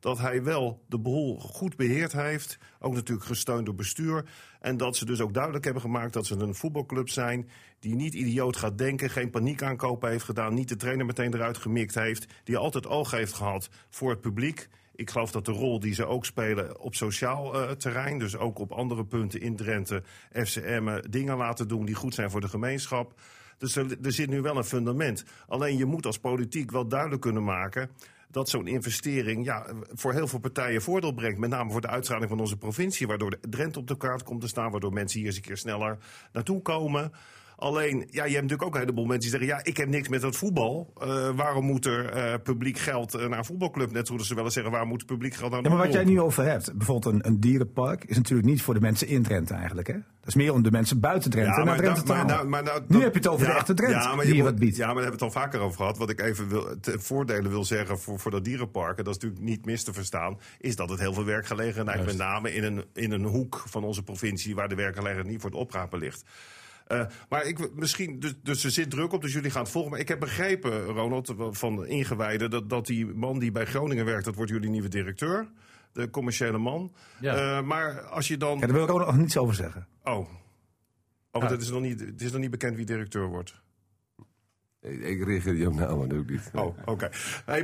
[0.00, 2.58] Dat hij wel de boel goed beheerd heeft.
[2.78, 4.24] Ook natuurlijk gesteund door bestuur.
[4.60, 7.48] En dat ze dus ook duidelijk hebben gemaakt dat ze een voetbalclub zijn.
[7.78, 10.54] die niet idioot gaat denken, geen paniek aankopen heeft gedaan.
[10.54, 12.26] niet de trainer meteen eruit gemikt heeft.
[12.44, 14.68] die altijd oog heeft gehad voor het publiek.
[15.00, 18.58] Ik geloof dat de rol die ze ook spelen op sociaal eh, terrein, dus ook
[18.58, 20.02] op andere punten in Drenthe,
[20.32, 23.20] FCM, dingen laten doen die goed zijn voor de gemeenschap.
[23.58, 25.24] Dus er, zit nu wel een fundament.
[25.48, 27.90] Alleen je moet als politiek wel duidelijk kunnen maken
[28.30, 31.38] dat zo'n investering ja, voor heel veel partijen voordeel brengt.
[31.38, 34.48] Met name voor de uitstraling van onze provincie, waardoor Drenthe op de kaart komt te
[34.48, 35.98] staan, waardoor mensen hier eens een keer sneller
[36.32, 37.12] naartoe komen.
[37.60, 40.08] Alleen, ja, je hebt natuurlijk ook een heleboel mensen die zeggen: Ja, ik heb niks
[40.08, 40.92] met dat voetbal.
[41.00, 43.92] Eh, waarom moet er eh, publiek geld eh, naar een voetbalclub?
[43.92, 46.04] Net zoals ze wel eens zeggen: Waarom moet publiek geld naar Ja, maar wat jij
[46.04, 49.54] nu over hebt, bijvoorbeeld een, een dierenpark, is natuurlijk niet voor de mensen in Drenthe
[49.54, 49.86] eigenlijk.
[49.86, 49.94] Hè?
[49.94, 52.50] Dat is meer om de mensen buiten Drenthe naar maar Drenthe nou- te halen.
[52.50, 54.76] nou- nou- nu heb je het over de echte Drenthe maar die je wat biedt.
[54.76, 55.98] Ja, maar daar hebben we het al vaker over gehad.
[55.98, 59.50] Wat ik even wil, voordelen wil zeggen voor, voor dat dierenpark, en dat is natuurlijk
[59.50, 63.12] niet mis te verstaan, is dat het heel veel werkgelegenheid, met name in een, in
[63.12, 66.24] een hoek van onze provincie waar de werkgelegenheid niet voor het oprapen ligt.
[66.90, 69.90] Eh, maar ik, misschien, dus, dus er zit druk op, dus jullie gaan het volgen.
[69.90, 74.04] Maar ik heb begrepen, Ronald, van de ingewijden, dat, dat die man die bij Groningen
[74.04, 75.50] werkt, dat wordt jullie nieuwe directeur.
[75.92, 76.92] De commerciële man.
[77.20, 77.34] Ja.
[77.58, 78.58] Eh, maar als je dan.
[78.58, 79.86] Ja, daar wil ik ook nog niets over zeggen.
[80.04, 80.18] Oh.
[80.18, 80.26] Oh,
[81.30, 81.50] want Ja.
[81.50, 83.62] het, is nog niet, het is nog niet bekend wie directeur wordt.
[84.80, 86.50] Ik, reageer op doe ik niet.
[86.54, 87.10] Oh, oké.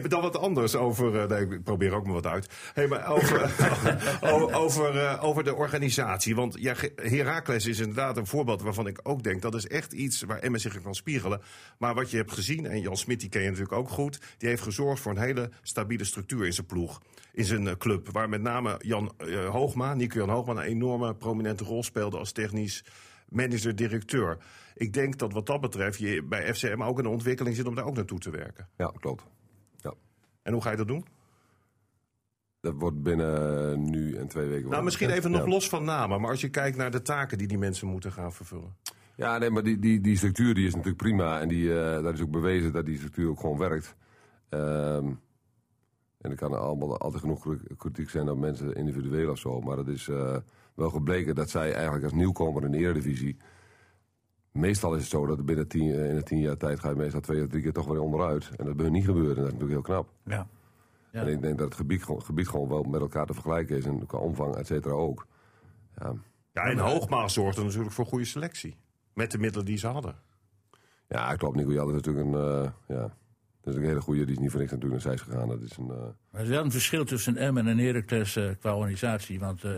[0.09, 1.21] Dan wat anders over.
[1.21, 2.49] eh, nee, ik probeer ook maar wat uit.
[2.75, 3.51] Hey, maar over,
[4.33, 6.35] o- over, eh, over de organisatie.
[6.35, 10.23] Want ja, Heracles is inderdaad een voorbeeld waarvan ik ook denk dat is echt iets
[10.23, 11.41] waar Emmen zich in kan spiegelen.
[11.79, 14.49] Maar wat je hebt gezien, en Jan Smit die ken je natuurlijk ook goed, die
[14.49, 17.01] heeft gezorgd voor een hele stabiele structuur in zijn ploeg.
[17.33, 18.09] In zijn eh, club.
[18.13, 19.13] Waar met name Jan
[19.51, 22.85] Hoogma, Nico Jan Hoogma, een enorme prominente rol speelde als technisch
[23.29, 24.39] manager-directeur.
[24.75, 27.75] Ik denk dat wat dat betreft je bij FCM ook in de ontwikkeling zit om
[27.75, 28.69] daar ook naartoe te werken.
[28.77, 29.23] Ja, klopt.
[29.77, 29.95] Ja.
[30.43, 31.05] En hoe ga je dat doen?
[32.61, 34.71] Dat wordt binnen nu en twee weken.
[34.71, 35.49] Nou, misschien even nog Ja.
[35.49, 38.33] los van namen, maar als je kijkt naar de taken die die mensen moeten gaan
[38.33, 38.77] vervullen.
[39.17, 41.41] Ja, nee, maar die, die, die structuur die is natuurlijk prima.
[41.41, 43.95] En die, eh daar is ook bewezen dat die structuur ook gewoon werkt.
[44.49, 45.07] Ehm,
[46.21, 49.61] en er kan allemaal altijd genoeg kri- kritiek zijn op mensen individueel of zo.
[49.61, 50.37] Maar het is eh,
[50.77, 53.37] wel gebleken dat zij eigenlijk als nieuwkomer in de Eredivisie...
[54.53, 56.95] Meestal is het zo dat binnen tien, eh, in een tien jaar tijd ga je
[56.95, 58.51] meestal twee of drie keer toch weer onderuit.
[58.57, 59.37] En dat bij hun niet gebeuren.
[59.37, 60.09] En dat is natuurlijk heel knap.
[60.25, 60.47] Ja.
[61.12, 61.21] Ja.
[61.21, 63.85] En ik denk dat het gebied, gewoon- gebied gewoon wel met elkaar te vergelijken is.
[63.85, 65.27] En qua omvang, et cetera, ook.
[65.99, 66.12] Ja,
[66.53, 68.77] Ja, en Hoogmaas zorgde natuurlijk voor goede selectie.
[69.15, 70.15] Met de middelen die ze hadden.
[71.09, 71.57] Ja, klopt.
[71.57, 73.17] Nico Jal is natuurlijk een, eh, ja,
[73.61, 74.25] dat is een hele goede.
[74.25, 75.49] Die is niet voor niks natuurlijk naar Zeist gegaan.
[75.49, 78.77] Dat is een, eh, Er is wel een verschil tussen Emmen en Heracles eh, qua
[78.77, 79.39] organisatie.
[79.39, 79.75] Want eh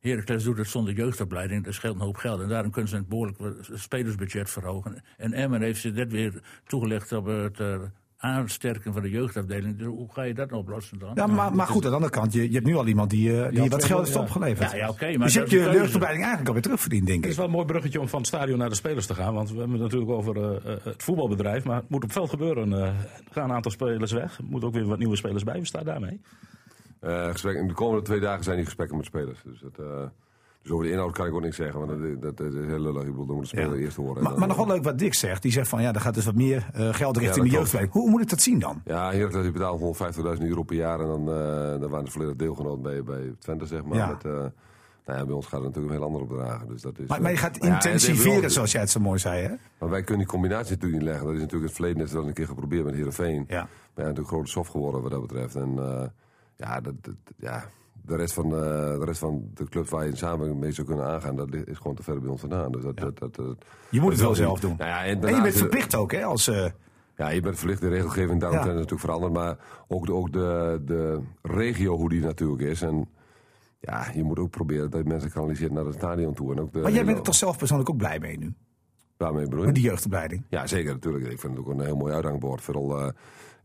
[0.00, 1.64] Heracles doet het zonder jeugdopleiding.
[1.64, 2.40] Dat scheelt een hoop geld.
[2.40, 3.38] En daarom kunnen ze het behoorlijk
[3.72, 5.02] spelersbudget verhogen.
[5.16, 7.78] En Emmen heeft ze net weer toegelegd op het eh,
[8.18, 9.78] aansterken van de jeugdafdeling.
[9.78, 11.10] Dus hoe ga je dat nou oplossen dan?
[11.14, 13.42] Ja, maar, maar goed, aan de andere kant, je, je hebt nu al iemand die,
[13.42, 14.20] eh, die wat geld heeft ja.
[14.20, 14.70] opgeleverd.
[14.70, 17.26] Ja, ja, oké, maar dus je hebt je een jeugdopleiding eigenlijk alweer terugverdiend, denk Het
[17.26, 17.36] is ik.
[17.36, 19.34] wel een mooi bruggetje om van het stadion naar de spelers te gaan.
[19.34, 21.64] Want we hebben het natuurlijk over eh, het voetbalbedrijf.
[21.64, 22.72] Maar het moet op veld gebeuren.
[22.72, 22.94] Eh, er
[23.30, 24.38] gaan een aantal spelers weg.
[24.38, 25.56] Er moeten ook weer wat nieuwe spelers bij.
[25.56, 26.20] Hoe staat daarmee?
[27.00, 29.42] Eh, gesprek, in de komende twee dagen zijn die gesprekken met spelers.
[29.44, 30.02] Dus, dat, eh,
[30.62, 31.86] dus over de inhoud kan ik ook niks zeggen.
[31.86, 33.02] Want dat, dat, dat is heel lullig.
[33.02, 33.84] Ik bedoel, dan moet de speler Ja.
[33.84, 34.16] eerst horen.
[34.16, 35.42] en Maar, dan- maar nog wel leuk wat Dick zegt.
[35.42, 37.92] Die zegt van ja, er gaat dus wat meer eh, geld richting dat de jeugdopleiding.
[37.92, 38.82] Hoe moet ik dat zien dan?
[38.84, 39.94] Ja, Heracles die betaalt gewoon
[40.38, 41.00] 50.000 euro per jaar.
[41.00, 41.24] En dan,
[41.80, 43.96] dan waren ze volledig deelgenoot bij, bij Twente, zeg maar.
[43.98, 44.08] Ja.
[44.08, 46.68] Met, nou ja, bij ons gaat het natuurlijk een heel ander bedragen.
[46.68, 49.42] Dus dat is, Maar, maar je gaat intensiveren, zoals jij het zo mooi zei.
[49.42, 49.54] Hè?
[49.78, 51.26] Maar wij kunnen die combinatie natuurlijk niet leggen.
[51.26, 53.44] Dat is natuurlijk in het verleden net wel een keer geprobeerd met Heerenveen.
[53.48, 53.56] Ja.
[53.56, 55.54] Maar ja, natuurlijk grote soft geworden wat dat betreft.
[55.54, 55.78] En
[56.58, 57.64] ja, dat, dat- ja,
[58.02, 58.60] de, rest van, eh,
[58.98, 61.94] de rest van de club waar je samen mee zou kunnen aangaan, dat is gewoon
[61.94, 62.72] te ver bij ons vandaan.
[62.72, 64.74] Dus dat, dat, dat, dat- Je moet het wel zelf doen.
[64.78, 66.24] Nou ja, en, En je bent verplicht ook, hè?
[66.24, 66.66] Als, eh,
[67.16, 68.64] Ja, je bent verplicht de regelgeving, daarom Ja.
[68.66, 69.32] natuurlijk veranderd.
[69.32, 69.56] Maar
[69.88, 72.82] ook, de, ook de, de regio, hoe die natuurlijk is.
[72.82, 73.08] En
[73.80, 76.52] ja, je moet ook proberen dat je mensen kanaliseert naar het stadion toe.
[76.52, 78.54] En ook de maar jij bent er toch zelf persoonlijk ook blij mee nu?
[79.16, 79.66] Waarmee bedoel je?
[79.66, 80.44] Met die jeugdopleiding.
[80.48, 81.24] Ja, zeker natuurlijk.
[81.32, 82.60] Ik vind het ook een heel mooi uithangbord.
[82.60, 83.08] Vooral, eh,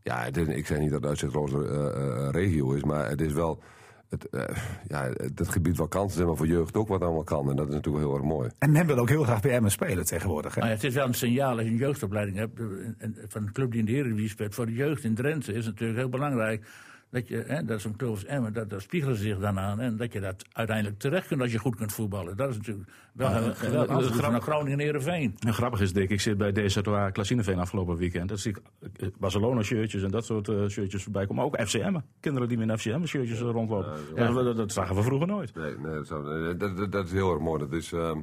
[0.04, 3.20] ja, het is, ik zeg niet dat het uitzichtloze eh, eh, regio is, maar het
[3.20, 3.62] is wel
[4.08, 4.56] het, eh,
[4.88, 7.50] ja, het gebied waar kansen zijn, maar voor jeugd ook wat allemaal kan.
[7.50, 8.50] En dat is natuurlijk wel heel erg mooi.
[8.58, 10.54] En men wil ook heel graag bij Emmen spelen tegenwoordig.
[10.54, 10.60] Hè?
[10.60, 12.58] Maar ja, het is wel een signaal als je een jeugdopleiding hebt
[12.98, 14.54] en- van een club die in de Eredivisie speelt.
[14.54, 16.66] Voor de jeugd in Drenthe is het natuurlijk heel belangrijk.
[17.14, 19.80] Dat, je, hè, dat is een Emmen, dat, dat spiegelen ze zich dan aan.
[19.80, 22.36] En dat je dat uiteindelijk terecht kunt als je goed kunt voetballen.
[22.36, 25.36] Dat is natuurlijk wel Ja, een en- geweldig en- antwoord grap- naar Groningen en Heerenveen.
[25.38, 28.28] En grappig is, Dick, ik zit bij DZOA Klassineveen afgelopen weekend.
[28.28, 28.60] Dat zie ik
[28.96, 31.36] eh, Barcelona-shirtjes en dat soort eh, shirtjes voorbij komen.
[31.36, 31.98] Maar ook FCM.
[32.20, 33.92] Kinderen die met FCM-shirtjes rondlopen.
[34.14, 35.54] Ja, dat, dat zagen we vroeger nooit.
[35.54, 37.58] Nee, nee dat, dat, is heel erg mooi.
[37.58, 38.18] Dat is, ehm,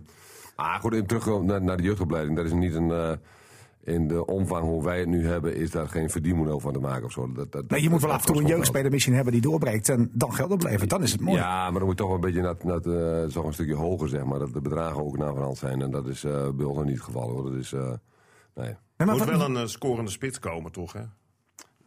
[0.56, 2.36] maar goed, in terug naar, naar de jeugdopleiding.
[2.36, 3.20] Dat is niet een.
[3.84, 7.06] In de omvang hoe wij het nu hebben, is daar geen verdienmodel van te maken
[7.06, 7.32] of zo.
[7.32, 9.90] Dat, dat, Nee, je moet wel af en toe een jeugdspeler misschien hebben die doorbreekt
[9.90, 10.90] en dan geld oplevert.
[10.90, 11.38] Dan is het mooi.
[11.38, 13.76] Ja, maar dan moet je toch wel een beetje naar, naar, het, toch een stukje
[13.76, 14.40] hoger, zeg maar.
[14.40, 15.82] Dat de bedragen ook naar van hand zijn.
[15.82, 17.44] En dat is eh, bij ons nog niet het geval, hoor.
[17.44, 17.92] Dat is, eh,
[18.56, 18.76] nee.
[18.96, 20.94] Er moet wel een scorende spits komen, toch?
[20.94, 21.02] Hè?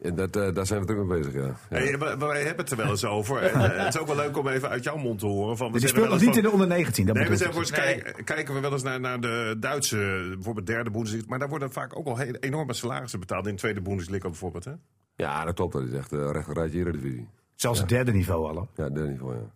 [0.05, 1.41] En dat, eh, daar zijn we druk mee bezig, ja.
[1.41, 1.57] ja.
[1.69, 3.43] Hey, wij, wij hebben het er wel eens over.
[3.43, 5.57] En, eh, het is ook wel leuk om even uit jouw mond te horen.
[5.57, 7.07] Van, we die zeggen speelt nog niet in de onder 19.
[7.07, 7.55] Dat Nee, we zijn ik.
[7.55, 11.25] voor eens kijk- kijken we wel eens naar, naar de Duitse, bijvoorbeeld derde Bundesliga.
[11.29, 14.65] Maar daar worden vaak ook al enorme salarissen betaald in de tweede Bundesliga bijvoorbeeld.
[14.65, 14.73] Hè?
[15.17, 15.73] Ja, dat klopt.
[15.73, 17.29] Dat is echt uh, recht rijtje Eredivisie.
[17.55, 18.69] Zelfs het derde niveau al.
[18.75, 19.53] Ja, derde niveau, ja.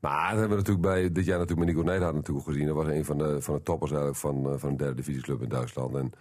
[0.00, 2.66] Maar dat hebben we natuurlijk bij dit jaar natuurlijk met Nico Nijlhard natuurlijk gezien.
[2.66, 5.42] Dat was een van de, van de toppers eigenlijk van, eh, van een derde divisieclub
[5.42, 5.94] in Duitsland.
[5.94, 6.12] En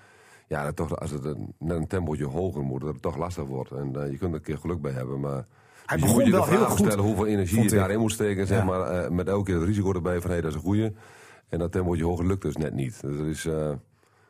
[0.54, 3.44] ja, dat toch, als het een, net een tempootje hoger moet, dat het toch lastig
[3.46, 3.72] wordt.
[3.72, 5.46] En eh, je kunt er een keer geluk bij hebben, maar...
[5.86, 8.00] Hij begon je moet je wel de vraag heel goed, stellen hoeveel energie je daarin
[8.00, 8.64] moet steken, zeg Ja.
[8.66, 8.82] maar.
[8.82, 10.94] eh, met elke keer het risico erbij van, hé, dat is een goeie.
[11.50, 13.02] En dat tempootje hoger lukt dus net niet.
[13.02, 13.54] Dus er is, eh,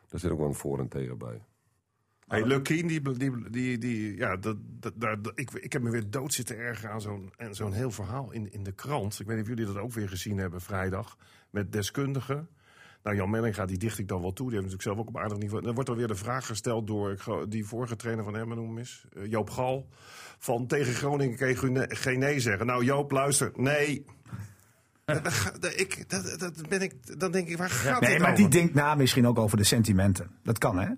[0.08, 1.42] daar zit ook wel een voor en tegen bij.
[2.26, 5.90] Hey, Lukien, die, die, die, die, ja, dat, dat, daar, dat- ik, ik heb me
[5.90, 9.20] weer dood zitten ergeren aan zo'n en zo'n heel verhaal in, in de krant.
[9.20, 11.16] Ik weet niet of jullie dat ook weer gezien hebben vrijdag.
[11.50, 12.48] Met deskundigen.
[13.04, 14.50] Nou, Jan Mellinga, die dicht ik dan wel toe.
[14.50, 15.62] Die heeft natuurlijk zelf ook op aardig niveau.
[15.62, 18.78] Dan wordt er weer de vraag gesteld door ik die vorige trainer van Emmen noem
[18.78, 19.04] is.
[19.16, 19.88] eh, Joop Gal.
[20.38, 22.66] Van tegen Groningen je ne- geen nee zeggen.
[22.66, 23.50] Nou Joop, luister.
[23.54, 24.04] Nee.
[25.60, 28.42] Dat- ik, dat, dat ben ik, dan denk ik, waar gaat Nee, dit maar over?
[28.42, 30.30] die denkt na misschien ook over de sentimenten.
[30.42, 30.88] Dat kan, hè?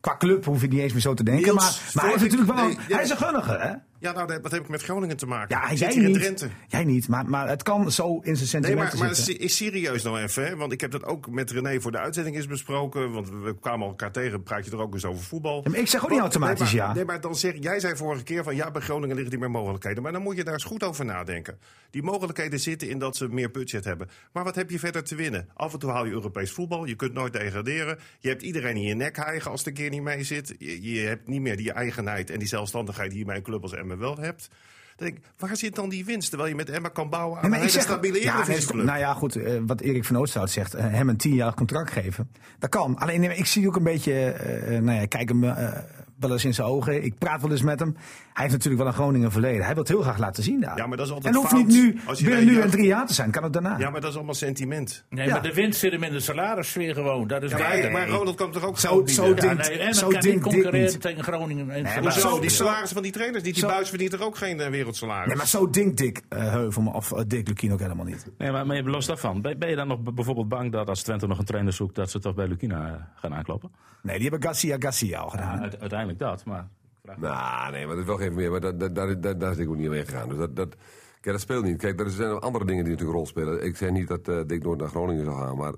[0.00, 1.42] Qua club hoef je niet eens meer zo te denken.
[1.44, 3.72] Niels, maar maar hij is ik- natuurlijk wel een, nee, hij is een gunniger, hè?
[4.02, 5.56] Ja, nou, wat heb ik met Groningen te maken?
[5.56, 6.18] Ja, Ik jij hier in niet.
[6.18, 6.48] Drenthe.
[6.68, 9.44] Jij niet, maar, maar het kan zo in zijn Nee, sentimenten maar, maar zitten.
[9.44, 10.56] is serieus nou even, hè?
[10.56, 13.12] want ik heb dat ook met René voor de uitzending eens besproken.
[13.12, 15.60] Want we kwamen elkaar tegen, praat je er ook eens over voetbal.
[15.64, 16.94] Ja, maar ik zeg ook niet automatisch nee, maar, ja.
[16.94, 19.50] Nee, maar dan zeg jij zei vorige keer van ja, bij Groningen liggen die meer
[19.50, 20.02] mogelijkheden.
[20.02, 21.58] Maar dan moet je daar eens goed over nadenken.
[21.90, 24.08] Die mogelijkheden zitten in dat ze meer budget hebben.
[24.32, 25.48] Maar wat heb je verder te winnen?
[25.54, 27.98] Af en toe haal je Europees voetbal, je kunt nooit degraderen.
[28.18, 30.54] Je hebt iedereen in je nek hijgen als de keer niet mee zit.
[30.58, 33.62] Je, je hebt niet meer die eigenheid en die zelfstandigheid die je bij een club
[33.62, 34.48] als Emmen wel hebt.
[34.96, 36.28] Dan denk ik, waar zit dan die winst?
[36.28, 39.36] Terwijl je met Emma kan bouwen aan Nee, een hele stabiele ja, nou ja, goed,
[39.36, 42.30] eh, wat Erik van Oosthout zegt, eh, hem een tienjarig contract geven.
[42.58, 42.98] Dat kan.
[42.98, 45.78] Alleen nee, ik zie ook een beetje, eh, eh, nou ja, kijk hem eh,
[46.22, 47.04] wel eens in zijn ogen.
[47.04, 47.92] Ik praat wel eens met hem.
[48.32, 49.64] Hij heeft natuurlijk wel een Groningen verleden.
[49.64, 50.76] Hij wil het heel graag laten zien daar.
[50.76, 52.70] Ja, maar dat is en altijd hoeft fout niet nu, als je binnen nu en
[52.70, 53.30] drie jaar te zijn.
[53.30, 53.78] Kan het daarna.
[53.78, 55.04] Ja, maar dat is allemaal sentiment.
[55.08, 55.32] Nee, Ja.
[55.32, 57.26] maar de winst zit hem in de salarissfeer gewoon.
[57.26, 59.26] Dat is Ja, maar, Ronald kan toch ook Zo- zo?
[59.26, 61.70] Ja, denkt- nee, en zo kan denkt concurreren tegen Groningen.
[61.70, 63.42] En Nee, maar zo- die salarissen van die trainers.
[63.42, 65.26] Die Zo- buis verdient er ook geen uh, wereldsalaris.
[65.26, 68.26] Nee, maar zo denkt Dick eh, Heuvel of eh, Dick Lukien ook helemaal niet.
[68.38, 69.40] Nee, maar, maar los daarvan.
[69.40, 72.10] Ben, ben je dan nog bijvoorbeeld bang dat als Twente nog een trainer zoekt, dat
[72.10, 73.70] ze toch bij Lukina gaan aankloppen?
[74.02, 75.60] Nee, die hebben Garcia Garcia al gedaan.
[75.60, 75.78] Uite-
[76.18, 76.68] dat, maar...
[77.02, 78.50] Nou, nee, maar dat is wel geen meer.
[78.50, 80.28] Maar dat, dat, daar, daar, daar is ik ook niet mee gegaan.
[80.28, 80.76] Dus dat, dat,
[81.20, 81.76] kijk, dat speelt niet.
[81.76, 83.64] Kijk, er zijn andere dingen die natuurlijk een rol spelen.
[83.64, 85.74] Ik zeg niet dat eh Dick nooit naar Groningen zou gaan, maar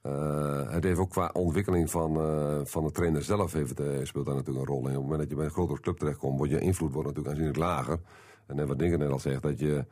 [0.00, 4.26] eh, het heeft ook qua ontwikkeling van, eh, van de trainer zelf heeft, eh, speelt
[4.26, 4.88] daar natuurlijk een rol in.
[4.88, 7.34] Op het moment dat je bij een grotere club terechtkomt, wordt je invloed wordt natuurlijk
[7.34, 8.00] aanzienlijk lager.
[8.46, 9.84] En wat Dinker net al zegt, dat je,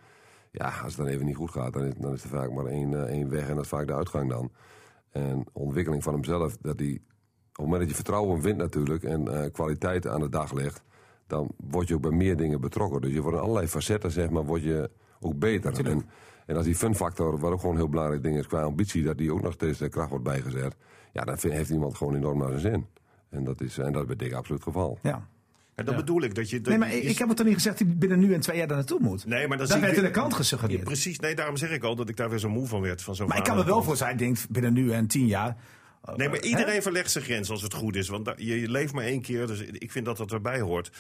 [0.50, 2.66] ja, als het dan even niet goed gaat, dan is, dan is er vaak maar
[2.66, 4.50] één, één weg en dat is vaak de uitgang dan.
[5.10, 7.00] En ontwikkeling van hemzelf, dat hij
[7.56, 10.82] het moment dat je vertrouwen wint natuurlijk en eh, kwaliteit aan de dag legt,
[11.26, 13.00] dan word je ook bij meer dingen betrokken.
[13.00, 14.90] Dus je wordt in allerlei facetten, zeg maar, word je
[15.20, 15.86] ook beter.
[15.86, 16.04] En,
[16.46, 19.18] en als die funfactor, wat ook gewoon een heel belangrijk ding is qua ambitie, dat
[19.18, 20.76] die ook nog steeds de kracht wordt bijgezet,
[21.12, 22.86] ja, dan vind- heeft iemand gewoon enorm naar zijn zin.
[23.30, 24.98] En dat is, en dat is bij Dick absoluut het geval.
[25.02, 25.28] Ja.
[25.74, 26.34] En dat bedoel ik.
[26.34, 27.96] Dat je, dat Nee, maar je- ik, ik heb het toch niet gezegd dat hij
[27.96, 29.26] binnen nu en twee jaar daar naartoe moet.
[29.26, 30.84] Nee, maar dat ik werd de krant Ja, gesuggereerd.
[30.84, 31.18] precies.
[31.20, 33.02] Nee, daarom zeg ik al dat ik daar weer zo moe van werd.
[33.02, 33.78] Van zo'n maar ik kan me verhaal.
[33.78, 35.56] wel voor zijn, denkt binnen nu en tien jaar.
[36.16, 36.44] Nee, maar hè?
[36.44, 38.08] iedereen verlegt zijn grens als het goed is.
[38.08, 40.90] Want je leeft maar één keer, dus ik vind dat dat erbij hoort.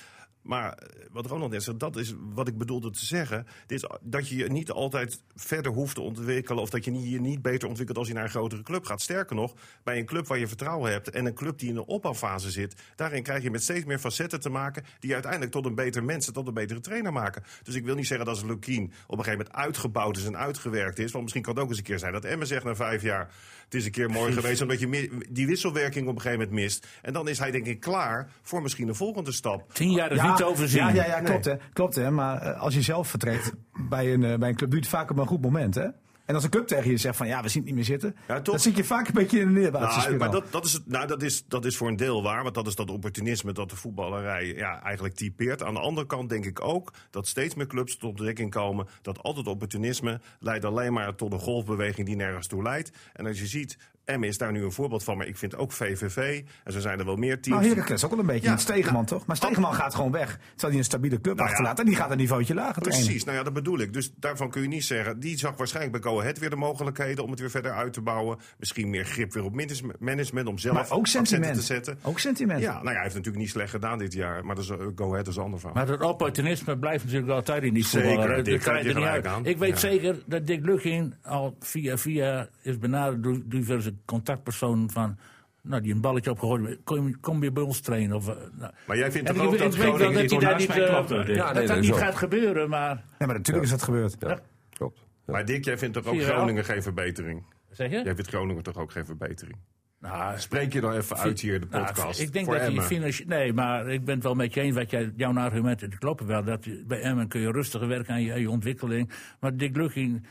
[0.46, 3.46] Maar eh, wat Ronald net zegt, dat is wat ik bedoelde te zeggen.
[3.66, 6.62] Dit, dat je je niet altijd verder hoeft te ontwikkelen...
[6.62, 9.00] of dat je je niet beter ontwikkelt als je naar een grotere club gaat.
[9.00, 11.10] Sterker nog, bij een club waar je vertrouwen hebt...
[11.10, 12.74] en een club die in de opbouwfase zit...
[12.96, 14.84] daarin krijg je met steeds meer facetten te maken...
[15.00, 17.44] die uiteindelijk tot een beter mens en tot een betere trainer maken.
[17.62, 20.24] Dus ik wil niet zeggen dat Lukien op een gegeven moment uitgebouwd is...
[20.24, 21.10] en uitgewerkt is.
[21.10, 23.30] Want misschien kan het ook eens een keer zijn dat Emmen zegt na vijf jaar...
[23.64, 26.86] het is een keer mooi geweest, omdat je die wisselwerking op een gegeven moment mist.
[27.02, 29.74] En dan is hij denk ik klaar voor misschien een volgende stap.
[29.74, 30.80] Tien jaar te overzien.
[30.80, 32.10] Ja, ja, ja klopt, hè, klopt hè.
[32.10, 33.52] Maar eh, als je zelf vertrekt
[33.88, 35.74] bij een, eh, bij een club, het vaak op een goed moment.
[35.74, 35.86] Hè?
[36.26, 38.16] En als een club tegen je zegt van ja, we zien het niet meer zitten.
[38.28, 40.72] Ja, dan zit je vaak een beetje in een neerwaartse Nou, maar dat, dat, is
[40.72, 43.52] het, nou, dat, is, dat is voor een deel waar, want dat is dat opportunisme
[43.52, 45.62] dat de voetballerij ja, eigenlijk typeert.
[45.62, 49.22] Aan de andere kant denk ik ook dat steeds meer clubs tot ontdekking komen dat
[49.22, 52.90] altijd opportunisme leidt alleen maar tot een golfbeweging die nergens toe leidt.
[53.12, 55.72] En als je ziet, M is daar nu een voorbeeld van, maar ik vind ook
[55.72, 57.60] VVV, en zo zijn er wel meer teams.
[57.60, 58.48] Nou, Heracles ook wel een beetje.
[58.48, 58.56] Ja.
[58.56, 59.26] Stegeman toch?
[59.26, 60.38] Maar Stegeman gaat gewoon weg.
[60.48, 61.52] Terwijl hij een stabiele club Nou ja.
[61.54, 61.78] achterlaat.
[61.78, 63.04] En die gaat een niveautje lager trainen.
[63.04, 63.92] Precies, nou ja, dat bedoel ik.
[63.92, 65.20] Dus daarvan kun je niet zeggen.
[65.20, 68.00] Die zag waarschijnlijk bij Go Ahead weer de mogelijkheden om het weer verder uit te
[68.00, 68.38] bouwen.
[68.58, 71.58] Misschien meer grip weer op manage- management om zelf Maar ook accenten sentiment.
[71.60, 71.98] te zetten.
[72.02, 72.60] Ook sentiment.
[72.60, 74.44] Ja, nou ja, hij heeft natuurlijk niet slecht gedaan dit jaar.
[74.44, 75.76] Maar dat is, Go Ahead is een ander verhaal.
[75.76, 78.44] Maar dat opportunisme blijft natuurlijk altijd in die Zeker, voetballer.
[78.44, 79.14] Dat krijg je er niet uit.
[79.24, 79.46] gelijk aan.
[79.46, 79.76] Ik weet Ja.
[79.76, 85.18] zeker dat Dick Lukking al via via is benaderd door diverse contactpersonen van...
[85.62, 86.78] Nou, die een balletje opgegooid.
[86.84, 88.16] Kom, kom je bij ons trainen?
[88.16, 88.72] Of, eh, nou.
[88.86, 91.80] Maar jij vindt toch ook dat Groningen dat niet eh, dat Ja, nee, dat dat
[91.80, 93.04] niet gaat gebeuren, maar...
[93.18, 94.16] Ja, maar natuurlijk is dat gebeurd.
[94.18, 94.38] Ja,
[94.70, 94.98] klopt.
[95.26, 95.32] Ja.
[95.32, 96.20] Maar Dick, jij vindt toch ook je?
[96.22, 97.44] Groningen geen verbetering?
[97.70, 97.96] Zeg je?
[98.04, 99.58] Jij vindt Groningen toch ook geen verbetering?
[100.00, 102.20] Nou, Spreek je dan even uit hier, de Nou, podcast.
[102.20, 102.84] ik denk voor dat Emmen.
[102.84, 103.28] financieel.
[103.28, 104.74] Nee, maar ik ben het wel met je eens.
[104.76, 106.44] Wat jij, jouw argumenten kloppen wel.
[106.44, 109.10] Dat je- bij Emmen kun je rustiger werken aan je, aan je ontwikkeling.
[109.40, 110.26] Maar Dick Lukking.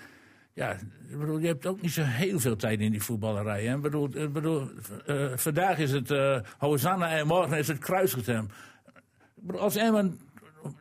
[0.55, 0.75] Ja,
[1.19, 3.65] bedoel, je hebt ook niet zo heel veel tijd in die voetballerij.
[3.65, 3.77] Hè?
[3.77, 4.69] Bedoel, bedoel
[5.05, 8.47] eh, vandaag is het eh Hosanna en morgen is het kruisgetem.
[9.57, 10.19] Als Emmen.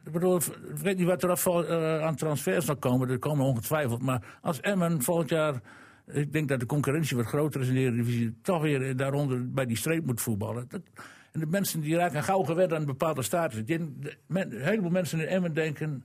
[0.04, 3.08] Ik bedoel, ik weet niet wat er afval- eh, aan transfers nog komen.
[3.08, 4.02] Er komen ongetwijfeld.
[4.02, 5.60] Maar als Emmen volgend jaar.
[6.06, 8.36] Ik denk dat de concurrentie wat groter is in de Eredivisie.
[8.42, 10.64] Toch weer daaronder bij die streep moet voetballen.
[10.68, 10.80] Dat,
[11.32, 13.62] en de mensen die raken gauw gewend aan een bepaalde status.
[13.66, 14.06] Een
[14.50, 16.04] heleboel mensen in Emmen denken.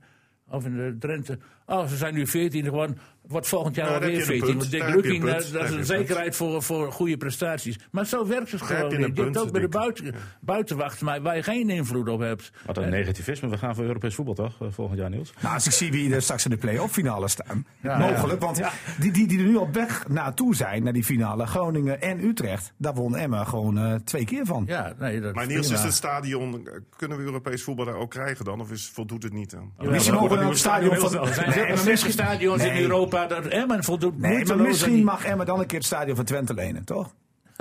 [0.50, 1.38] Of in de Drenthe.
[1.66, 2.98] Oh, ze zijn nu 14 geworden.
[3.28, 4.58] Wordt volgend jaar Nou, alweer heb je een 14.
[4.58, 4.70] punt.
[4.70, 7.78] Want Dick Lukking, eh, dat is een zekerheid voor, voor goede prestaties.
[7.90, 9.06] Maar zo werkt het gewoon je niet.
[9.06, 12.52] een Je hebt ook bij de buiten, buitenwacht, maar waar je geen invloed op hebt.
[12.66, 13.48] Wat een negativisme.
[13.48, 15.32] We gaan voor Europees voetbal toch, eh, volgend jaar, Niels?
[15.42, 17.66] Nou, als ik zie wie er straks in de play-off finale staan.
[17.80, 17.98] Ja.
[17.98, 18.62] mogelijk, want
[19.00, 22.72] die, die, die er nu op weg naartoe zijn, naar die finale, Groningen en Utrecht.
[22.76, 24.64] Daar won Emma gewoon eh, twee keer van.
[24.66, 25.78] Ja, nee, dat Maar Niels, prima.
[25.78, 28.60] is het stadion, eh, kunnen we Europees voetbal daar ook krijgen dan?
[28.60, 29.72] Of is, voldoet het niet aan?
[29.90, 31.26] Misschien mogen een stadion van...
[31.26, 32.82] Er zijn Nee, misschien, stadions in Nee.
[32.82, 36.16] Europa dat Emmen voldoet nee, maar misschien die- mag Emma dan een keer het stadion
[36.16, 37.14] van Twente lenen, toch?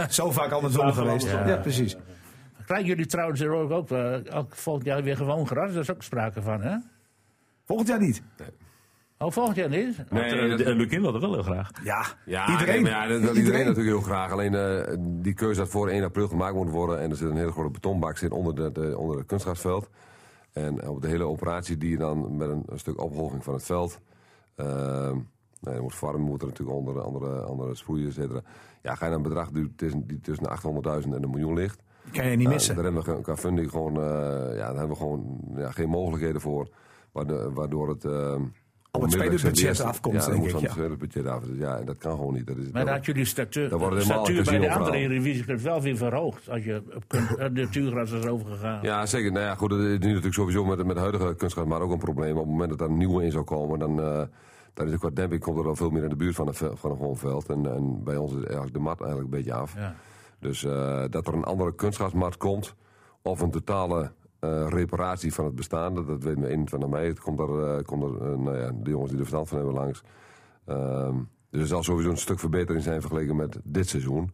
[0.10, 1.28] Zo vaak andersom geweest.
[1.32, 1.58] Ja.
[1.58, 1.96] precies.
[2.66, 5.72] Krijgen jullie trouwens er ook, ook, eh, ook volgend jaar weer gewoon gras?
[5.72, 6.76] Daar is ook sprake van, hè?
[7.66, 8.22] Volgend jaar niet.
[9.18, 10.04] Oh, volgend jaar niet?
[10.10, 11.70] Nee, dat- uh, Lukien wilde wel heel graag.
[11.84, 12.84] Ja, Ja, iedereen.
[12.84, 14.32] nee, ja, dat iedereen natuurlijk heel graag.
[14.32, 17.00] Alleen eh, die keuze had voor 1 april gemaakt moeten worden.
[17.02, 19.90] En er zit een hele grote betonbak zit onder, de, de- onder het kunstgrasveld.
[20.52, 23.64] En op de hele operatie die je dan met een, een stuk opvolging van het
[23.64, 24.00] veld.
[24.56, 25.18] ehm
[25.60, 28.42] nee, er moet farmen, moet er natuurlijk onder, andere, andere sproeien, et cetera.
[28.82, 31.54] Ja, ga je naar een bedrag die tussen, die tussen de 800.000 en een miljoen
[31.54, 31.84] ligt.
[32.12, 32.76] kan je niet missen.
[32.76, 34.02] daar hebben we qua funding gewoon, eh,
[34.58, 36.70] ja, daar hebben we gewoon ja, geen mogelijkheden voor.
[37.12, 38.04] Waardoor, waardoor het...
[38.92, 41.20] eh, onmiddellijk spelersbudget serieus- afkomt, Ja, denk ik, ja.
[41.22, 41.44] het af.
[41.44, 42.48] Dus ja, en dat kan gewoon niet.
[42.48, 43.68] Dat is, Maar dat- dan had jullie statuur,
[44.00, 44.98] statuur bij de andere.
[44.98, 46.50] Eredivisie wel weer verhoogd.
[46.50, 48.80] Als je op eh, de natuurgras is overgegaan.
[48.82, 49.32] Ja, zeker.
[49.32, 51.92] Nou ja, goed, het is nu natuurlijk sowieso met, met de huidige kunstgras maar ook
[51.92, 52.32] een probleem.
[52.38, 54.22] Op het moment dat er een nieuwe in zou komen, dan, eh
[54.74, 56.58] dan is het qua demping komt er al veel meer in de buurt van, het,
[56.58, 57.46] ve- van een gewoon veld.
[57.50, 59.76] En, en bij ons is eigenlijk de mat eigenlijk een beetje af.
[59.76, 59.96] Ja.
[60.40, 62.76] Dus eh, dat er een andere kunstgrasmat komt,
[63.22, 67.08] of een totale eh, reparatie van het bestaande, dat weet me 21 mei.
[67.08, 69.58] Het komt er, eh, komt er eh, nou ja, de jongens die er verstand van
[69.58, 70.04] hebben langs.
[70.66, 71.16] Ehm,
[71.50, 74.32] dus er zal sowieso een stuk verbetering zijn vergeleken met dit seizoen.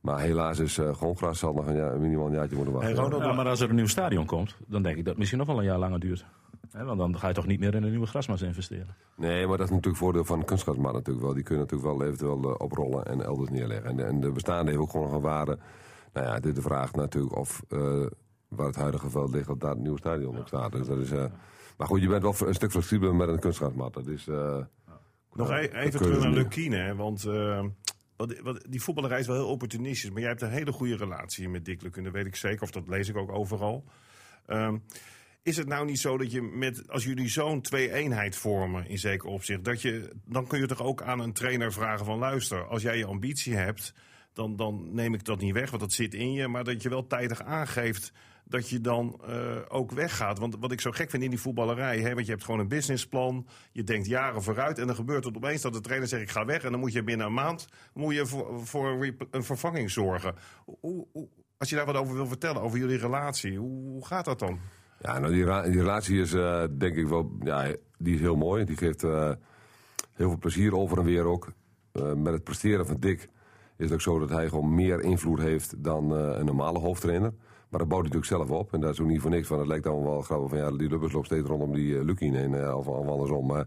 [0.00, 2.92] Maar helaas is eh gewoon gras zal nog een, jaar, minimaal een jaartje moeten wachten.
[2.94, 5.18] Hey, Ronald, Ja, maar als er een nieuw stadion komt, dan denk ik dat het
[5.18, 6.24] misschien nog wel een jaar langer duurt.
[6.70, 8.94] Hè, want dan ga je toch niet meer in een nieuwe grasmas investeren.
[9.16, 11.34] Nee, maar dat is natuurlijk voordeel van kunstgrasmat natuurlijk wel.
[11.34, 13.90] Die kunnen natuurlijk wel eventueel oprollen en elders neerleggen.
[13.90, 15.58] En, de- en de bestaande heeft ook gewoon nog een waarde.
[16.12, 18.06] Nou ja, dit de vraag natuurlijk of eh,
[18.56, 20.72] waar het huidige veld ligt, dat daar het nieuwe stadion op staat.
[20.72, 21.24] Dus dat is, eh,
[21.76, 23.94] maar goed, je bent wel een stuk flexibeler met een kunstgrasmat.
[23.94, 24.28] Dat is...
[24.28, 24.56] eh,
[25.32, 26.30] Nog ja, e- even terug naar.
[26.32, 27.64] Lukien, want eh,
[28.16, 30.10] wat, wat, die voetballerij is wel heel opportunistisch.
[30.10, 32.62] Maar jij hebt een hele goede relatie met Dick dat weet ik zeker.
[32.62, 33.84] Of dat lees ik ook overal.
[34.46, 34.76] Ehm,
[35.42, 39.28] is het nou niet zo dat je met, als jullie zo'n twee-eenheid vormen in zeker
[39.28, 42.82] opzicht, dat je, dan kun je toch ook aan een trainer vragen van luister, als
[42.82, 43.94] jij je ambitie hebt,
[44.32, 46.48] dan, dan neem ik dat niet weg, want dat zit in je.
[46.48, 48.12] Maar dat je wel tijdig aangeeft
[48.52, 50.38] dat je dan eh, ook weggaat.
[50.38, 52.68] Want wat ik zo gek vind in die voetballerij, hè, want je hebt gewoon een
[52.68, 56.30] businessplan, je denkt jaren vooruit en dan gebeurt het opeens dat de trainer zegt ik
[56.30, 58.26] ga weg en dan moet je binnen een maand moet je
[58.64, 60.34] voor, een vervanging zorgen.
[60.80, 61.06] Hoe,
[61.56, 64.58] als je daar wat over wil vertellen, over jullie relatie, hoe, hoe gaat dat dan?
[65.00, 68.64] Ja, nou, die, relatie is eh, denk ik wel, ja, die is heel mooi.
[68.64, 69.32] Die geeft eh,
[70.12, 71.52] heel veel plezier over en weer ook.
[72.16, 73.28] Met het presteren van Dick
[73.76, 77.32] is het ook zo dat hij gewoon meer invloed heeft dan een normale hoofdtrainer.
[77.72, 78.72] Maar dat bouwt hij natuurlijk zelf op.
[78.72, 79.58] En dat is ook niet voor niks van.
[79.58, 82.34] Het lijkt dan wel grappig van ja, die Lubbers loopt steeds rondom die uh, Lukien
[82.34, 83.46] heen eh, of, of andersom.
[83.46, 83.66] Maar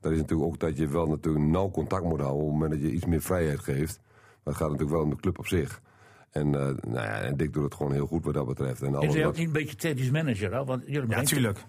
[0.00, 2.72] dat is natuurlijk ook dat je wel natuurlijk nauw contact moet houden op het moment
[2.80, 4.00] dat je iets meer vrijheid geeft.
[4.04, 5.82] Maar het gaat natuurlijk wel om de club op zich.
[6.30, 8.82] En, eh, nou ja, en Dick doet het gewoon heel goed wat dat betreft.
[8.82, 10.52] En Is alles hij ook wat- niet een beetje technisch manager?
[10.54, 10.64] Hè?
[10.64, 11.64] Want jullie Ja, zijn tuurlijk.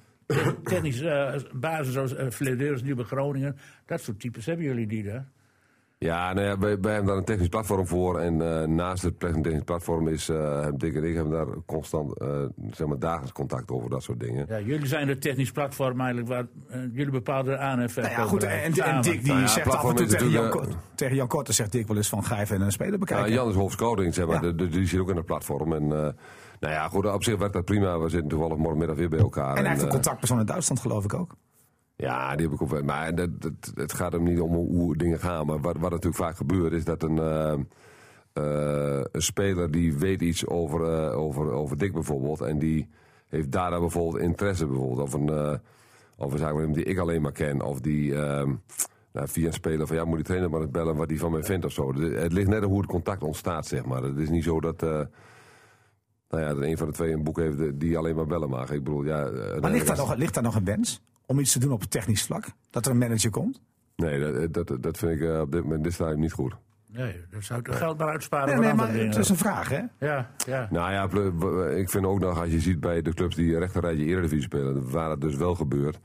[0.63, 3.57] Technisch eh, basis zoals uh, Fledeurs nu bij Groningen.
[3.85, 5.19] Dat soort types hebben jullie niet, hè?
[6.05, 8.19] Ja, nou ja, wij, wij hebben daar een technisch platform voor.
[8.19, 12.27] En eh, naast het technisch platform is uh, Dick en ik hebben daar constant uh,
[12.71, 14.45] zeg maar dagelijks contact over dat soort dingen.
[14.49, 18.23] Ja, jullie zijn het technisch platform eigenlijk waar uh, jullie bepalen aan en Nou ja,
[18.23, 20.79] goed, en, en Dick die Nou ja, zegt af en toe tegen Jan, natuurlijk, Ko-
[20.95, 23.27] tegen Jan zegt Dick wel eens van ga even een speler bekijken.
[23.27, 24.35] Ja, Jan is hoofdscouting, zeg maar.
[24.35, 24.41] Ja.
[24.41, 25.73] De, de- die zit ook in het platform.
[25.73, 25.89] En, eh,
[26.59, 27.99] nou ja, goed, op zich werkt dat prima.
[27.99, 29.55] We zitten toevallig morgenmiddag weer bij elkaar.
[29.55, 31.35] en hij heeft een eh, contactpersoon in Duitsland geloof ik ook.
[32.01, 32.83] Ja, die heb ik ook.
[32.83, 35.45] Maar dat, dat, het gaat hem niet om hoe, dingen gaan.
[35.45, 37.53] Maar wat, wat natuurlijk vaak gebeurt, is dat een, eh,
[38.33, 42.41] eh, een speler die weet iets over, eh, over, over Dick bijvoorbeeld.
[42.41, 42.89] En die
[43.27, 44.99] heeft daar dan bijvoorbeeld interesse bijvoorbeeld.
[44.99, 45.59] Of een,
[46.17, 47.61] of een zaak die ik alleen maar ken.
[47.61, 48.49] Of die eh,
[49.11, 51.31] nou, via een speler van ja, moet die trainer maar eens bellen wat hij van
[51.31, 51.91] mij vindt of zo.
[51.91, 54.03] Dus Het ligt net aan hoe het contact ontstaat, zeg maar.
[54.03, 54.81] Het is niet zo dat.
[54.81, 55.07] nou
[56.29, 58.71] ja, dat een van de twee een boek heeft die alleen maar bellen mag.
[58.71, 59.29] Ik bedoel, ja.
[59.59, 61.91] Maar ligt daar, nog, ligt daar nog een wens om iets te doen op het
[61.91, 62.45] technisch vlak?
[62.69, 63.61] Dat er een manager komt?
[63.95, 66.55] Nee, dat, dat, dat vind ik eh, op dit moment dit stadium niet goed.
[66.91, 69.69] Nee, dan zou ik het geld maar uitsparen Nee, nee, maar het is een vraag
[69.69, 69.81] hè.
[69.99, 70.67] Ja, ja.
[70.71, 71.03] Nou ja,
[71.75, 75.09] ik vind ook nog, als je ziet bij de clubs die rechterrijtje Eredivisie spelen, waar
[75.09, 75.99] het dus wel gebeurt.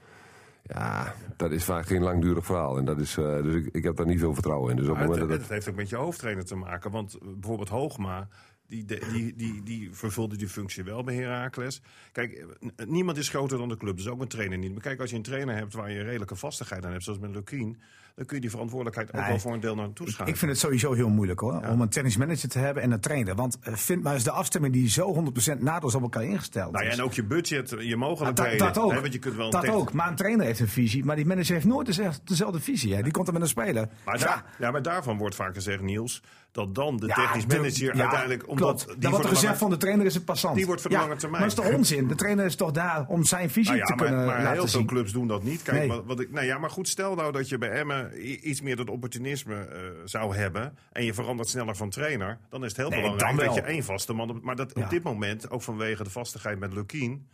[0.62, 2.78] Ja, dat is vaak geen langdurig verhaal.
[2.78, 4.76] En dat is, eh, dus ik, ik heb daar niet veel vertrouwen in.
[4.76, 6.90] Dus op het moment dat het heeft ook met je hoofdtrainer te maken.
[6.90, 8.28] Want eh, bijvoorbeeld Hoogma,
[8.68, 11.80] die, de- die, die, die vervulde die functie wel bij Heracles.
[12.12, 12.44] Kijk,
[12.86, 14.72] niemand is groter dan de club, dus ook een trainer niet.
[14.72, 17.30] Maar kijk, als je een trainer hebt waar je redelijke vastigheid aan hebt, zoals met
[17.30, 17.78] Lukien...
[18.14, 20.12] dan kun je die verantwoordelijkheid ook Nee, wel voor een deel naar hem toe Ik,
[20.12, 20.34] schuiven.
[20.34, 21.62] ik vind het sowieso heel moeilijk hoor.
[21.68, 23.34] Om een technisch manager te hebben en een trainer.
[23.34, 26.84] Want eh, vind maar eens de afstemming die zo 100% naadloos op elkaar ingesteld Nou
[26.84, 28.58] ja, en ook je budget, je mogelijkheden.
[28.58, 28.92] dat, dat ook.
[28.92, 29.92] hè, want je kunt wel dat ook.
[29.92, 31.04] Maar een trainer heeft een visie.
[31.04, 32.94] Maar die manager heeft nooit dezelfde, dezelfde visie.
[32.94, 33.02] Hè.
[33.02, 33.88] Die komt er met een speler.
[34.04, 36.22] Maar, Ja, daar, ja, maar daarvan wordt vaak gezegd, Niels,
[36.56, 38.48] dat dan de ja, technisch de- manager ja, uiteindelijk...
[38.48, 39.00] Omdat klopt.
[39.00, 40.56] die voor wordt gezegd van de trainer is een passant.
[40.56, 41.42] Die wordt voor de ja, lange termijn.
[41.42, 42.06] Maar dat is toch onzin?
[42.08, 44.66] De trainer is toch daar om zijn visie Nou te maar, kunnen maar laten heel
[44.68, 45.62] veel clubs doen dat niet.
[45.62, 45.88] Kijk, Nee.
[45.88, 48.10] wat, wat ik, nou ja, maar goed, stel nou dat je bij Emmen
[48.48, 50.76] iets meer dat opportunisme eh, zou hebben.
[50.92, 52.38] en je verandert sneller van trainer.
[52.50, 54.30] dan is het heel Nee, belangrijk dat je één vaste man.
[54.30, 57.26] op- Maar dat, op dit moment, ook vanwege de vastigheid met Lukien.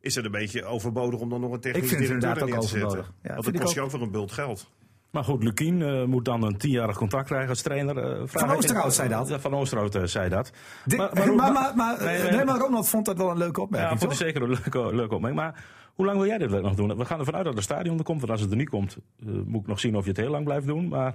[0.00, 3.04] is het een beetje overbodig om dan nog een technisch het directeur ook te zetten.
[3.22, 3.86] Want dat kost je ook.
[3.86, 4.70] ook weer een bult geld.
[5.12, 7.96] Maar goed, Lukien eh, moet dan een tienjarig contract krijgen als trainer.
[7.98, 9.28] eh, vraag ik- Oosterhout zei dat.
[9.28, 10.52] Ja, Van Oosterhout eh, zei dat.
[10.84, 13.64] Dit- Maar- maar, maar- maar, maar, Nee, maar Ronald vond dat wel een leuke Ja,
[13.66, 13.98] opmerking.
[14.00, 14.26] vond ik toch?
[14.26, 15.42] zeker een leuke, leuke opmerking.
[15.42, 16.96] Maar hoe lang wil jij dit nog doen?
[16.96, 18.18] We gaan ervan uit dat het stadion er komt.
[18.20, 18.96] Want als het er niet komt,
[19.26, 20.88] eh, moet ik nog zien of je het heel lang blijft doen.
[20.88, 21.14] Maar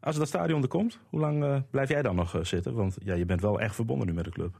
[0.00, 2.74] als dat stadion er komt, hoe lang blijf jij dan nog zitten?
[2.74, 4.58] Want ja, je bent wel echt verbonden nu met de club.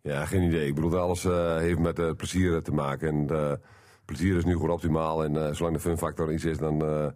[0.00, 0.66] Ja, geen idee.
[0.66, 3.08] Ik bedoel, alles eh, heeft met eh, plezier te maken.
[3.08, 3.52] En eh,
[4.04, 5.24] plezier is nu gewoon optimaal.
[5.24, 7.06] En eh, zolang de fun factor iets is, dan, eh,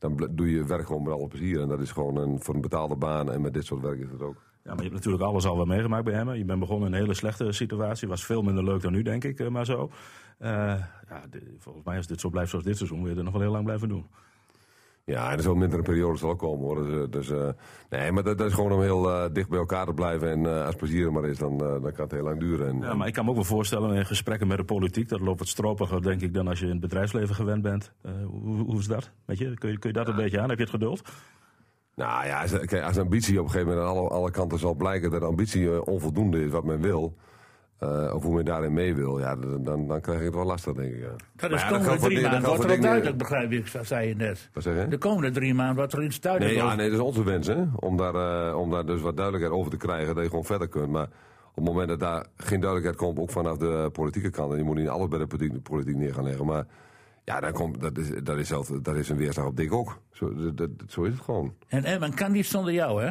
[0.00, 1.60] dan doe je werk gewoon met alle plezier.
[1.60, 3.32] En dat is gewoon een, voor een betaalde baan.
[3.32, 4.36] En met dit soort werk is het ook.
[4.64, 6.38] Ja, maar je hebt natuurlijk alles al wel meegemaakt bij Emmen.
[6.38, 8.08] Je bent begonnen in een hele slechte situatie.
[8.08, 9.90] Was veel minder leuk dan nu, denk ik, eh, maar zo.
[10.38, 10.50] Eh,
[11.08, 11.22] ja,
[11.58, 13.50] volgens mij als dit zo blijft zoals dit seizoen, wil je er nog wel heel
[13.50, 14.06] lang blijven doen.
[15.10, 16.86] Ja, en er zal minder een periode zal ook komen hoor.
[16.86, 17.48] Dus, eh, dus, eh,
[17.90, 20.30] nee, maar dat, dat is gewoon om heel eh, dicht bij elkaar te blijven.
[20.30, 22.68] En eh, als plezier er maar is, dan, dan kan het heel lang duren.
[22.68, 25.20] En, Ja, maar ik kan me ook wel voorstellen in gesprekken met de politiek, dat
[25.20, 27.92] loopt wat stropiger, denk ik, dan als je in het bedrijfsleven gewend bent.
[28.26, 29.10] Hoe, hoe is dat?
[29.24, 29.54] Weet je?
[29.54, 30.48] Kun, je, kun je dat een beetje aan?
[30.48, 31.02] Heb je het geduld?
[31.94, 34.74] Nou ja, als, kijk, als ambitie op een gegeven moment aan alle, alle kanten zal
[34.74, 37.16] blijken dat ambitie onvoldoende is wat men wil.
[37.80, 40.44] Eh, of hoe men daarin mee wil, ja, dan, dan, dan krijg je het wel
[40.44, 41.00] lastig, denk ik.
[41.00, 41.08] Ja.
[41.36, 42.40] Dat is de komende geldt voor drie maanden.
[42.40, 44.50] dat Wordt er ook duidelijk, begrijp ik, zei je net.
[44.52, 44.88] Wat zeg je?
[44.88, 47.46] De komende drie maanden wordt er iets duidelijk Nee, ja, nee, dat is onze wens,
[47.46, 47.64] hè?
[47.76, 48.14] Om daar,
[48.48, 50.88] eh, om daar dus wat duidelijkheid over te krijgen, dat je gewoon verder kunt.
[50.90, 51.08] Maar
[51.50, 54.64] op het moment dat daar geen duidelijkheid komt, ook vanaf de politieke kant, en je
[54.64, 56.64] moet niet alles bij de politiek, politiek neer gaan leggen, maar
[57.24, 59.98] ja, dan komt, dat, is, dat, is zelf, dat is een weerslag op dik ook.
[60.12, 61.54] Zo, dat, dat- zo is het gewoon.
[61.68, 63.10] En Emmen kan niet zonder jou, hè?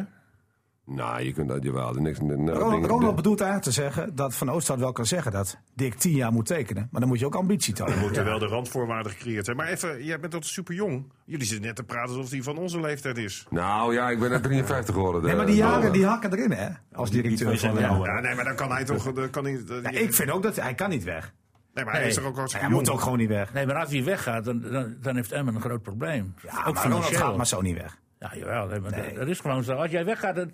[0.94, 1.94] Nou, je kunt dat jawel.
[1.94, 5.58] er Niks, nou, Ronald, bedoelt eigenlijk te zeggen dat Van Oosthout wel kan zeggen dat
[5.74, 6.88] Dick tien jaar moet tekenen.
[6.90, 7.94] Maar dan moet je ook ambitie tonen.
[7.94, 9.56] Er moeten wel de randvoorwaarden gecreëerd zijn.
[9.56, 11.12] Maar even, jij bent toch super jong.
[11.24, 13.46] Jullie zitten net te praten alsof die van onze leeftijd is.
[13.50, 15.22] Nou ja, ik ben net 53 geworden.
[15.22, 16.68] Nee, maar eh, die jaren die hakken erin, hè?
[16.92, 18.20] Als directeur van zijn ja.
[18.20, 19.12] nee, maar dan kan hij toch.
[19.12, 21.32] dan Kan hij, Ja, Ik vind ook dat hij kan niet weg.
[21.74, 22.96] nee, maar hij is toch ook Hij hartstikke moet jong.
[22.98, 23.52] ook gewoon niet weg.
[23.52, 26.34] Nee, maar als hij weggaat, dan, dan, dan heeft Emmen een groot probleem.
[26.42, 27.98] Ja, ook maar Ronald gaat maar zo niet weg.
[28.18, 28.66] Ja, jawel.
[28.66, 29.08] nee, maar Nee.
[29.08, 29.72] dat, dat is gewoon zo.
[29.74, 30.50] Als jij weggaat, dan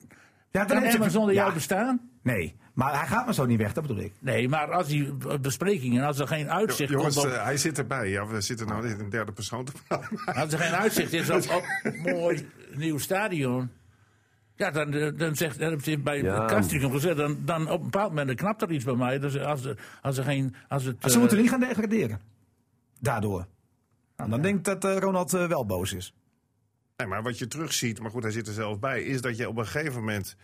[0.59, 2.01] Ja, kan zonder ja, jou bestaan.
[2.23, 4.13] Nee, maar hij gaat maar zo niet weg, dat bedoel ik.
[4.19, 7.79] Nee, maar als die besprekingen, als er geen uitzicht Jongens, komt op, eh, hij zit
[7.79, 8.11] erbij.
[8.11, 10.25] Ja, we zitten nou in een derde persoon te praten.
[10.43, 11.65] als er geen uitzicht is op,
[12.05, 13.71] mooi nieuw stadion.
[14.57, 16.47] Ja, dan, eh, dan zegt dan heeft hij bij Ja.
[16.47, 19.19] Castricum gezegd, dan, dan op een bepaald moment dan knapt er iets bij mij.
[19.19, 20.55] Dus als er, als er geen.
[20.69, 22.21] Als het, ze eh, moeten niet gaan degraderen.
[23.01, 23.47] Daardoor.
[24.17, 26.15] En dan denk ik dat eh, Ronald wel boos is.
[26.97, 29.49] Nee, maar wat je terugziet, maar goed, hij zit er zelf bij, is dat je
[29.49, 30.37] op een gegeven moment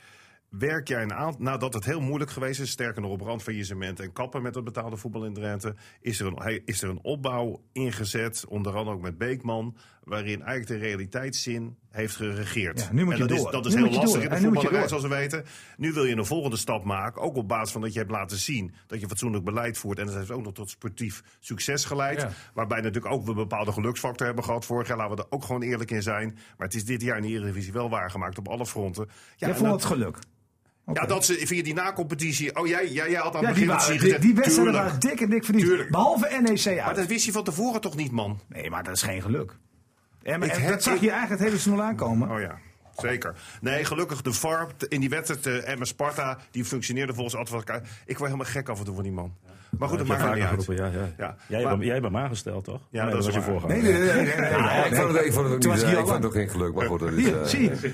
[0.49, 4.13] werk jij een aantal, nadat het heel moeilijk geweest is, sterker nog op randfaillissement en
[4.13, 8.45] kappen met het betaalde voetbal in Drenthe, is er een, is er een opbouw ingezet,
[8.49, 12.81] onder andere ook met Beekman, waarin eigenlijk de realiteitszin heeft geregeerd.
[12.81, 13.47] Ja, nu moet en je dat door.
[13.47, 14.23] Is, dat is Nu heel lastig door.
[14.23, 15.45] in de voetballerij, zoals we weten.
[15.77, 18.37] Nu wil je een volgende stap maken, ook op basis van dat je hebt laten
[18.37, 19.99] zien dat je fatsoenlijk beleid voert.
[19.99, 22.21] En dat heeft ook nog tot sportief succes geleid.
[22.21, 22.31] Ja.
[22.55, 24.97] Waarbij natuurlijk ook we een bepaalde geluksfactor hebben gehad vorig jaar.
[24.97, 26.29] Laten we er ook gewoon eerlijk in zijn.
[26.57, 29.07] Maar het is dit jaar in de Eredivisie wel waargemaakt op alle fronten.
[29.37, 30.19] Ja, Jij vond dat- het geluk.
[30.93, 32.57] ja, dat ze via die nacompetitie.
[32.57, 35.01] Oh, jij, jij, jij had aan Ja, het die, begin waren, die, die wedstrijden waren
[35.01, 35.67] dik en dik verdiend.
[35.67, 35.91] Tuurlijk.
[35.91, 36.97] Behalve NEC Maar uit.
[36.97, 38.41] dat wist je van tevoren toch niet, man?
[38.49, 39.57] Nee, maar dat is geen geluk.
[40.23, 42.31] En, maar- en dat zag je eigenlijk het hele seizoen aankomen.
[42.31, 42.59] Oh ja.
[42.97, 43.35] Zeker.
[43.61, 47.83] Nee, gelukkig de VAR in die wedstrijd uh, Emma Sparta, die functioneerde volgens advocaat.
[48.07, 49.35] Ik word helemaal gek af en toe van die man.
[49.79, 50.67] Maar goed, dat maakt er niet uit.
[50.67, 50.91] Ja, ja.
[51.19, 52.81] Ja, Jij, maar- bent, jij bent me aangesteld, toch?
[52.91, 53.77] Ja, Nee, dat was je voorganger.
[53.77, 54.13] Nee, nee, nee.
[54.13, 56.09] nee, nee, nee, Ja, ik vond het, ik vond het ook niet, eh, ik vond
[56.11, 57.01] het ook geen geluk, maar goed.
[57.01, 57.93] Dat is, eh, zie je.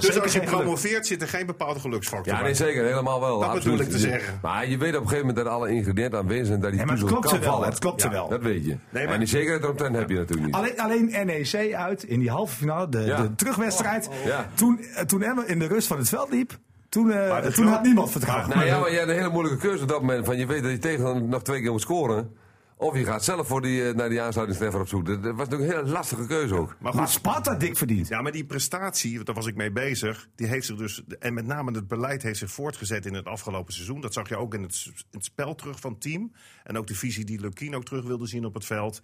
[0.00, 2.84] Dus als je promoveert, zit er geen bepaalde geluksfactor Ja, nee, zeker.
[2.84, 3.38] Helemaal wel.
[3.40, 3.64] Dat absoluut.
[3.64, 4.38] bedoel ik te zeggen.
[4.42, 6.60] Maar je weet op een gegeven moment dat alle ingrediënten aanwezig zijn.
[6.60, 7.68] Dat die Ja, maar het puzzel kan vallen.
[7.68, 8.28] Het klopte Ja, wel.
[8.28, 8.76] Dat weet je.
[8.92, 10.54] En die zekerheid eromtrent heb je natuurlijk niet.
[10.54, 13.22] Alleen, alleen NEC uit in die halve finale, de, Ja.
[13.22, 14.08] de terugwedstrijd.
[14.24, 14.48] Ja.
[14.54, 16.58] Toen, eh, toen Emma in de rust van het veld liep,
[16.90, 18.48] toen, eh, toen had niemand vertrouwen.
[18.48, 20.24] Nou ja, maar je had een hele moeilijke keuze op dat moment.
[20.26, 22.36] Van je weet dat je tegenstander nog twee keer moet scoren.
[22.76, 25.06] Of je gaat zelf voor die, eh, naar die aansluitingstreffer op zoek.
[25.06, 26.76] Dat, dat was natuurlijk een hele lastige keuze ook.
[26.78, 28.08] Maar Maar Sparta dik verdiend.
[28.08, 31.46] Ja, maar die prestatie, daar was ik mee bezig, die heeft zich dus, en met
[31.46, 34.00] name het beleid heeft zich voortgezet in het afgelopen seizoen.
[34.00, 36.32] Dat zag je ook in het, in het spel terug van het team.
[36.64, 39.02] En ook de visie die Lukien ook terug wilde zien op het veld.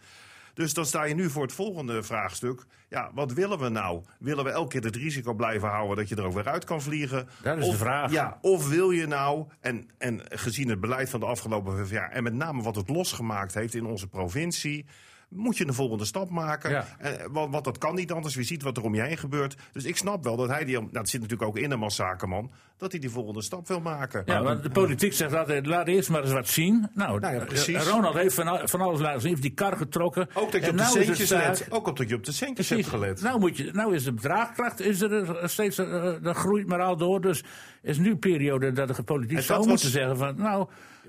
[0.57, 2.65] Dus dan sta je nu voor het volgende vraagstuk.
[2.89, 4.03] Ja, wat willen we nou?
[4.19, 6.83] Willen we elke keer het risico blijven houden dat je er ook weer uit kan
[6.83, 7.29] vliegen?
[7.43, 8.11] Dat is of, de vraag.
[8.11, 12.11] Ja, of wil je nou, en, en gezien het beleid van de afgelopen vijf jaar...
[12.11, 14.87] en met name wat het losgemaakt heeft in onze provincie...
[15.29, 16.71] moet je een volgende stap maken.
[16.71, 16.87] Ja.
[16.99, 18.35] Eh, want, want dat kan niet anders.
[18.35, 19.57] Je ziet wat er om je heen gebeurt.
[19.73, 20.75] Dus ik snap wel dat hij die...
[20.75, 22.51] Nou, dat zit natuurlijk ook in hem als zakenman.
[22.77, 24.23] Dat hij die volgende stap wil maken.
[24.27, 26.89] Ja, want de politiek zegt altijd, laat eerst maar eens wat zien.
[26.95, 27.75] Nou, Nou ja, precies.
[27.75, 30.29] eh, Ronald heeft van, van alles laten zien, heeft die kar getrokken.
[30.35, 31.67] Ook dat je op de nou centjes let.
[31.71, 32.87] Ook op dat je op de centjes Precies.
[32.91, 33.23] hebt gelet.
[33.23, 36.81] Nou, moet je, nou is de draagkracht is er eh, steeds, eh, dat groeit maar
[36.83, 37.21] al door.
[37.21, 37.45] Dus
[37.87, 40.67] is nu een periode dat de politiek zou moeten was- zeggen van, nou,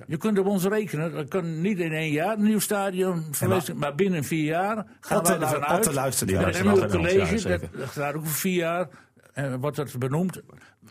[0.07, 1.11] je kunt op ons rekenen.
[1.13, 5.23] Dat kan niet in één jaar een nieuw stadion verwezen, maar, binnen vier jaar gaan
[5.23, 5.77] we ervan uit.
[5.77, 6.45] Otte luistert En hier.
[6.45, 8.87] dan Ja, hebben we een luistert naar ons, college, dat, gaat ook voor vier jaar.
[9.33, 10.41] En wordt dat benoemd.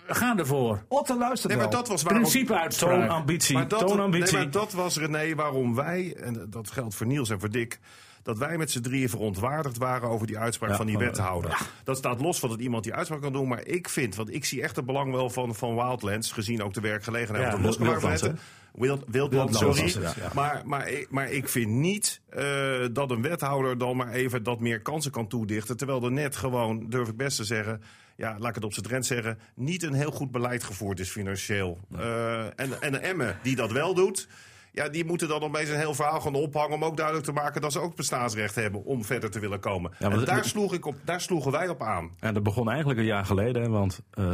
[0.07, 0.83] We gaan ervoor.
[0.89, 2.23] Otte luistert Nee, maar dat was waarom...
[2.23, 3.09] Principe Toon uitspraak.
[3.11, 3.55] ambitie.
[3.55, 7.31] Maar dat, Toon nee, maar dat was René waarom wij, en dat geldt voor Niels
[7.31, 7.79] en voor Dick...
[8.27, 11.59] dat wij met z'n drieën verontwaardigd waren over die uitspraak Ja, van die wethouder.
[11.85, 13.49] Dat staat los van dat iemand die uitspraak kan doen.
[13.49, 16.33] Maar ik vind, want ik zie echt het belang wel van, van Wildlands...
[16.33, 18.35] gezien ook de werkgelegenheid Ja, van de.
[18.75, 19.95] Wild, Wildland, sorry.
[20.01, 20.13] ja.
[20.35, 22.45] Maar, maar, ik- maar ik vind niet eh,
[22.93, 25.77] dat een wethouder dan maar even dat meer kansen kan toedichten.
[25.77, 27.83] Terwijl er net gewoon, durf ik best te zeggen...
[28.17, 31.11] Ja, laat ik het op zijn drent zeggen, niet een heel goed beleid gevoerd is
[31.11, 31.79] financieel.
[31.99, 34.29] Eh, en, en de Emmen die dat wel doet,
[34.77, 36.75] ja, die moeten dan opeens een heel verhaal gaan ophangen...
[36.75, 39.93] om ook duidelijk te maken dat ze ook bestaansrecht hebben om verder te willen komen.
[39.99, 42.11] Ja, en daar, sloeg ik op, daar sloegen wij op aan.
[42.21, 44.33] En dat begon eigenlijk een jaar geleden, want eh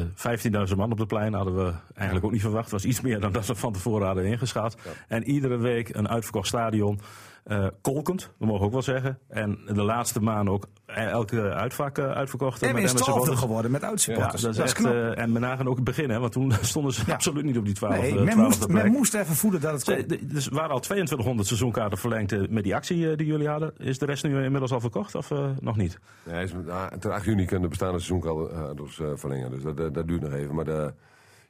[0.70, 2.70] 15.000 man op de plein hadden we eigenlijk ook niet verwacht.
[2.70, 4.76] Was iets meer dan dat we van tevoren hadden ingeschat.
[5.08, 7.00] En iedere week een uitverkocht stadion.
[7.44, 9.18] Eh, kolkend, dat mogen we ook wel zeggen.
[9.28, 12.62] En de laatste maanden ook elke uitvak eh, uitverkocht.
[12.62, 14.42] En met is twaalfde geworden met Ja, uitsupporters.
[14.42, 14.92] dat is echt, knap.
[14.92, 17.64] eh, en we nagaan ook het begin, hè, want toen stonden ze absoluut niet op
[17.64, 20.18] die 12 nee, men 12e moest, men moest even voelen dat het kon.
[20.28, 23.72] Dus er waren al 2200 seizoenkaarten verlengd met die actie die jullie hadden.
[23.78, 25.98] Is de rest nu inmiddels al verkocht of eh, nog niet?
[26.24, 26.52] Nee, is,
[26.98, 29.50] ter 8 juni kunnen de bestaande seizoenkaarters eh verlengen.
[29.50, 30.54] Dus dat, dat, dat duurt nog even.
[30.54, 30.92] Maar de,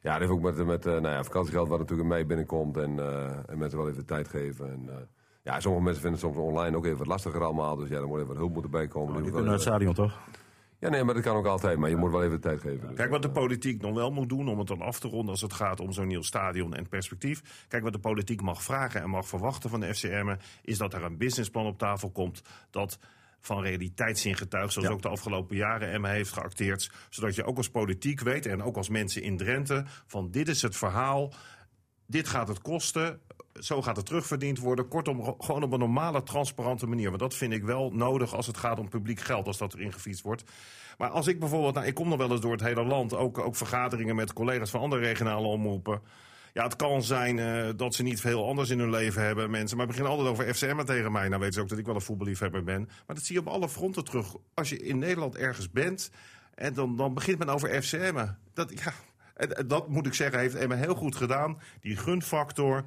[0.01, 2.77] ja, dat heeft ook met, met nou ja, vakantiegeld wat natuurlijk in mei binnenkomt.
[2.77, 4.65] En, eh, en mensen wel even de tijd geven.
[4.71, 4.95] En, eh,
[5.43, 7.75] ja, sommige mensen vinden het soms online ook even wat lastiger allemaal.
[7.75, 9.13] Dus ja, er moet even wat hulp moeten bijkomen.
[9.13, 10.19] Die Die kunnen naar het stadion toch?
[10.79, 11.77] Ja, nee, maar dat kan ook altijd.
[11.77, 12.87] Maar je moet wel even tijd geven.
[12.87, 12.97] Dus.
[12.97, 15.41] Kijk, wat de politiek nog wel moet doen om het dan af te ronden als
[15.41, 17.65] het gaat om zo'n nieuw stadion en perspectief.
[17.67, 21.03] Kijk, wat de politiek mag vragen en mag verwachten van de FCM is dat er
[21.03, 22.99] een businessplan op tafel komt dat
[23.39, 26.91] van realiteitszin getuigt, zoals ook de afgelopen jaren Emma heeft geacteerd.
[27.09, 30.61] Zodat je ook als politiek weet en ook als mensen in Drenthe van dit is
[30.61, 31.33] het verhaal,
[32.05, 33.19] dit gaat het kosten,
[33.53, 34.87] zo gaat het terugverdiend worden.
[34.87, 37.07] Kortom, gewoon op een normale, transparante manier.
[37.07, 39.93] Want dat vind ik wel nodig als het gaat om publiek geld, als dat erin
[39.93, 40.43] gefietst wordt.
[40.97, 43.37] Maar als ik bijvoorbeeld, nou, ik kom nog wel eens door het hele land, ook,
[43.37, 46.01] ook vergaderingen met collega's van andere regionale omroepen.
[46.53, 49.77] Ja, het kan zijn uh, dat ze niet veel anders in hun leven hebben, mensen.
[49.77, 51.27] Maar beginnen altijd over FCM tegen mij.
[51.27, 52.81] Nou weten ze ook dat ik wel een voetballiefhebber ben.
[52.81, 54.35] Maar dat zie je op alle fronten terug.
[54.53, 56.11] Als je in Nederland ergens bent,
[56.55, 58.25] en dan, dan begint men over FCM.
[58.53, 58.93] Dat, ja,
[59.65, 61.59] dat moet ik zeggen, heeft Emma heel goed gedaan.
[61.81, 62.83] Die gunfactor.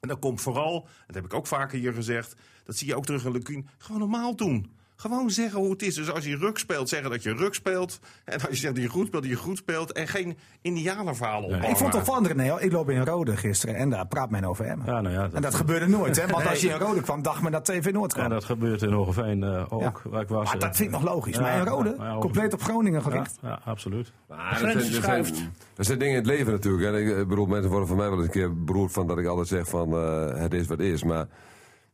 [0.00, 3.04] En dat komt vooral, dat heb ik ook vaker hier gezegd, dat zie je ook
[3.06, 4.75] terug in Lukien, gewoon normaal doen.
[4.96, 5.94] Gewoon zeggen hoe het is.
[5.94, 7.98] Dus als je ruk speelt, zeggen dat je ruk speelt.
[8.24, 9.92] En als je zegt dat je goed speelt, dat je goed speelt.
[9.92, 11.70] En geen indianerverhalen ophangen.
[11.70, 12.60] Ik vond het opvallend, René.
[12.60, 14.82] Ik loop in Rode gisteren en daar praat men over hem.
[14.86, 16.26] Ja, nou ja, dat- En dat gebeurde nooit, hè?
[16.26, 18.24] Want als je in Rode kwam, dacht men dat TV Noord kwam.
[18.24, 20.10] Ja, dat gebeurt in Hogeveen eh, ook, Ja.
[20.10, 20.44] waar ik was.
[20.44, 21.34] maar dat eh, vind ik nog logisch.
[21.36, 23.38] ja, maar in Rode, compleet op Groningen gericht.
[23.42, 24.12] ja, absoluut.
[24.28, 25.48] Maar dat Grenzen zijn, dat, zijn, schuift.
[25.74, 26.94] dat zijn dingen in het leven natuurlijk.
[26.94, 29.18] En ik eh, bedoel, mensen worden van mij wel eens een keer beroerd van dat
[29.18, 31.02] ik altijd zeg van eh, het is wat is.
[31.04, 31.26] Maar,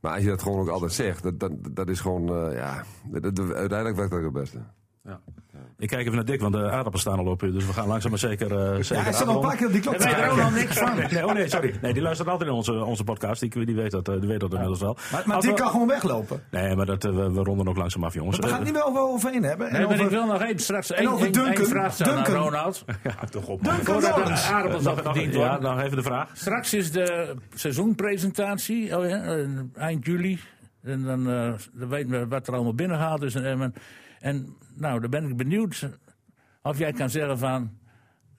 [0.03, 2.84] maar als je dat gewoon ook altijd zegt, dat, dat, dat is gewoon, eh, ja,
[3.12, 4.59] uiteindelijk werkt dat het beste.
[5.05, 5.20] Ja.
[5.78, 7.53] Ik kijk even naar Dick, want de aardappelen staan al op u.
[7.53, 8.53] Dus we gaan langzaam maar zeker.
[8.59, 10.44] eh zeker Ja, hij zit al een paar keer op die klok Daar weet er
[10.44, 10.96] ook niks van.
[11.11, 11.74] Nee, oh nee, sorry.
[11.82, 13.40] Nee, die luistert altijd in onze, onze podcast.
[13.40, 14.96] Die, die weet dat, eh, die weet dat inmiddels wel.
[15.12, 16.42] Maar, maar die we- kan gewoon weglopen.
[16.50, 18.36] Nee, maar dat, eh, we, we ronden ook langzaam af, jongens.
[18.36, 19.66] We gaan het niet meer over overheen hebben.
[19.66, 21.92] En Nee, maar over- ik wil nog één, straks En één, over één, één vraag
[21.94, 22.42] stellen aan Duncan.
[22.42, 22.84] Ronald.
[23.30, 23.64] toch op.
[23.64, 24.46] Duncan Voordat Lawrence.
[24.48, 26.30] de aardappels ja, nog even de vraag.
[26.32, 29.38] Straks is de seizoenpresentatie, oh ja,
[29.74, 30.40] eind juli.
[30.82, 33.34] En dan, eh, dan weten we wat er allemaal binnengehaald is.
[33.34, 33.74] En, en,
[34.22, 35.88] en nou, dan ben ik benieuwd
[36.62, 37.80] of jij kan zeggen van...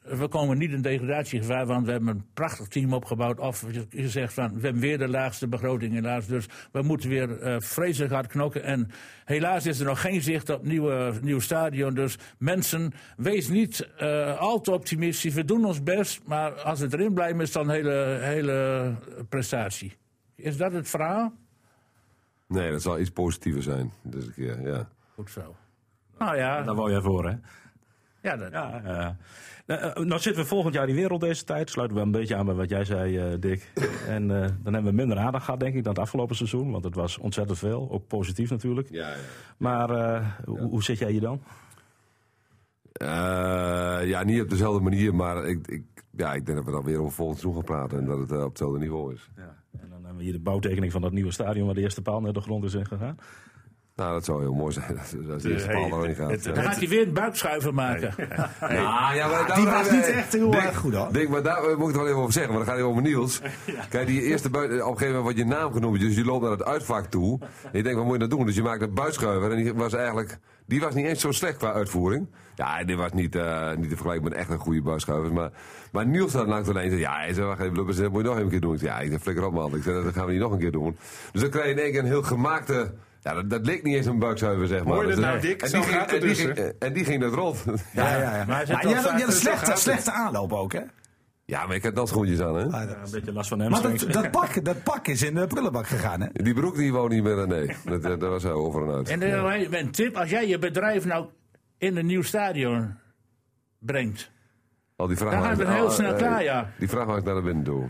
[0.03, 3.39] We komen niet in degradatiegevaar, want we hebben een prachtig team opgebouwd.
[3.39, 6.27] Of je zegt van, we hebben weer de laagste begroting helaas.
[6.27, 8.63] Dus we moeten weer eh vreselijk hard knokken.
[8.63, 8.89] En
[9.25, 11.93] helaas is er nog geen zicht op nieuwe, nieuw stadion.
[11.93, 15.33] Dus mensen, wees niet eh, al te optimistisch.
[15.33, 18.95] We doen ons best, maar als het erin blijft, is het dan een hele, hele
[19.29, 19.97] prestatie.
[20.35, 21.33] Is dat het verhaal?
[22.47, 23.91] Nee, dat zal iets positiever zijn.
[24.01, 24.89] Dus een keer, ja.
[25.13, 25.55] Goed zo.
[26.25, 27.35] Nou ja, Daar wou jij voor, hè?
[28.21, 29.17] ja dat, Ja.
[29.65, 31.69] Nou, eh, nou zitten we volgend jaar in wereld deze tijd.
[31.69, 33.71] Sluiten we een beetje aan bij wat jij zei, eh, Dick.
[34.07, 36.71] En eh, dan hebben we minder aandacht gehad, denk ik, dan het afgelopen seizoen.
[36.71, 37.87] Want het was ontzettend veel.
[37.91, 38.87] Ook positief natuurlijk.
[38.91, 39.15] Ja, ja.
[39.57, 41.41] Maar eh, hoe, hoe zit jij hier dan?
[42.93, 46.83] Eh, ja, niet op dezelfde manier, maar ik, ik, ja, ik denk dat we dan
[46.83, 49.29] weer over volgend seizoen gaan praten en dat het op hetzelfde niveau is.
[49.35, 49.55] Ja.
[49.71, 51.65] En dan hebben we hier de bouwtekening van dat nieuwe stadion...
[51.65, 53.17] waar de eerste paal naar de grond is ingegaan.
[53.95, 56.31] Nou, dat zou heel mooi zijn als als de eerste hey, paal erin gaat.
[56.31, 56.51] het- Ja.
[56.51, 58.13] dan gaat hij weer een buikschuiver maken.
[58.59, 61.13] Ja, ja, maar Die daar- was niet echt heel erg goed, hoor.
[61.13, 63.01] Denk, maar daar moet ik het wel even over zeggen, maar dan gaat het over
[63.01, 63.41] Niels.
[63.89, 66.41] Kijk, die eerste buiten, op een gegeven moment wordt je naam genoemd, dus je loopt
[66.41, 67.39] naar het uitvak toe.
[67.41, 68.45] En je denkt, wat moet je nou doen?
[68.45, 71.57] Dus je maakt een buitschuiver en die was eigenlijk, die was niet eens zo slecht
[71.57, 72.27] qua uitvoering.
[72.55, 75.33] Ja, die was niet, eh, niet te vergelijken met echt een goede buitschuiver.
[75.33, 75.51] Maar,
[75.91, 78.21] maar Niels staat langs de lijn en zei, ja, hij zei, wacht even, dat moet
[78.21, 78.73] je nog een keer doen.
[78.73, 79.75] Ik zei, ja, ik zei, flikker op man.
[79.75, 80.97] Ik zei, dat gaan we niet nog een keer doen.
[81.31, 82.93] Dus dan krijg je in één keer een heel gemaakte,
[83.23, 84.93] ja, dat, dat leek niet eens een buitschuiver, zeg maar.
[84.93, 85.61] Hoor je Dus dat dat- nou, Dick?
[85.61, 87.63] En die, ging, gaat het en, die ging, en die ging dat rond.
[87.93, 88.45] Ja, ja, ja.
[88.45, 89.79] Maar hij zit Maar wel je had, een slechte, gaat het.
[89.79, 90.81] slechte aanloop ook, hè?
[91.45, 92.63] Ja, maar ik had dansschoentjes aan, hè?
[92.63, 94.03] Ja, een beetje last van Maar hamstrings.
[94.05, 96.27] dat, dat, pak, dat pak is in de prullenbak gegaan, hè?
[96.33, 97.75] Die broek die wou niet meer, nee.
[97.85, 99.09] Dat, dat was hij over en uit.
[99.09, 101.25] En dan een tip, als jij je bedrijf nou
[101.77, 102.95] in een nieuw stadion
[103.79, 104.31] brengt.
[104.95, 105.59] Al die Dan vrachtwagens.
[105.61, 106.69] gaan we heel al, snel eh, klaar, ja.
[106.79, 107.89] Die vrachtwagens naar de binnen toe.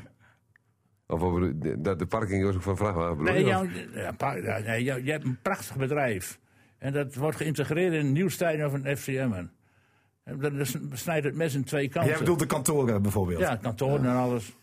[1.07, 3.17] Of over de, de, de parking was ook van vrachtwagen.
[3.17, 6.39] bedoel Nee, je, jou, ja, pa- ja, nee, jou- je hebt een prachtig bedrijf.
[6.77, 9.31] En dat wordt geïntegreerd in een nieuw stadion van FCM.
[9.33, 12.09] En Dan is- snijdt het mes in twee kanten.
[12.11, 13.39] Jij bedoelt de kantoren bijvoorbeeld.
[13.39, 14.53] Ja, kantoren en alles.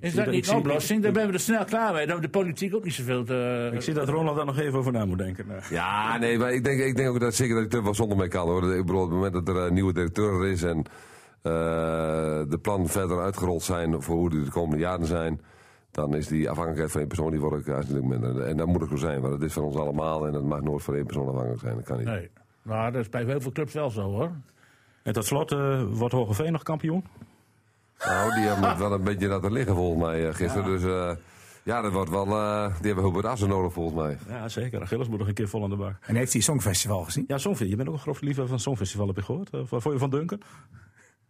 [0.08, 1.02] zie dat dat- niet een oplossing?
[1.02, 2.06] Dan ben we er snel klaar mee.
[2.06, 3.70] Dan de politiek ook niet zoveel te...
[3.74, 5.46] Ik zie dat Ronald daar nog even over na moet denken.
[5.46, 7.94] Nou, Ja, nee, maar ik denk, ik denk ook dat zeker dat ik er wel
[7.94, 8.74] zonder mee kan hoor.
[8.74, 10.84] Ik bedoel, op het moment dat er een nieuwe directeur is en
[11.42, 15.40] de plannen verder uitgerold zijn voor hoe die de komende jaren zijn.
[15.90, 18.40] Dan is die afhankelijkheid van één persoon die wordt ook aanzienlijk minder.
[18.40, 20.60] En dat moet ook zo zijn, want het is van ons allemaal en het mag
[20.60, 21.74] nooit van één persoon afhankelijk zijn.
[21.74, 22.06] Dat kan niet.
[22.06, 22.30] Nee.
[22.62, 24.30] Nou, dat is bij heel veel clubs wel zo hoor.
[25.02, 27.04] En tot slot, eh, wordt Hogeveen nog kampioen?
[28.04, 30.64] Nou, die hebben het wel een beetje laten liggen volgens mij eh, gisteren.
[30.64, 31.10] Dus eh,
[31.62, 34.18] ja, dat wordt wel, eh, die hebben Hubert Assen nodig volgens mij.
[34.28, 34.80] Ja, zeker.
[34.80, 35.94] Achilles moet nog een keer vol aan de bak.
[36.00, 37.24] En heeft hij Songfestival gezien?
[37.28, 37.70] Ja, Songfestival.
[37.70, 39.50] Je bent ook een groot liefhebber van het Songfestival, heb je gehoord?
[39.50, 40.40] Eh, Wat vond je van Duncan?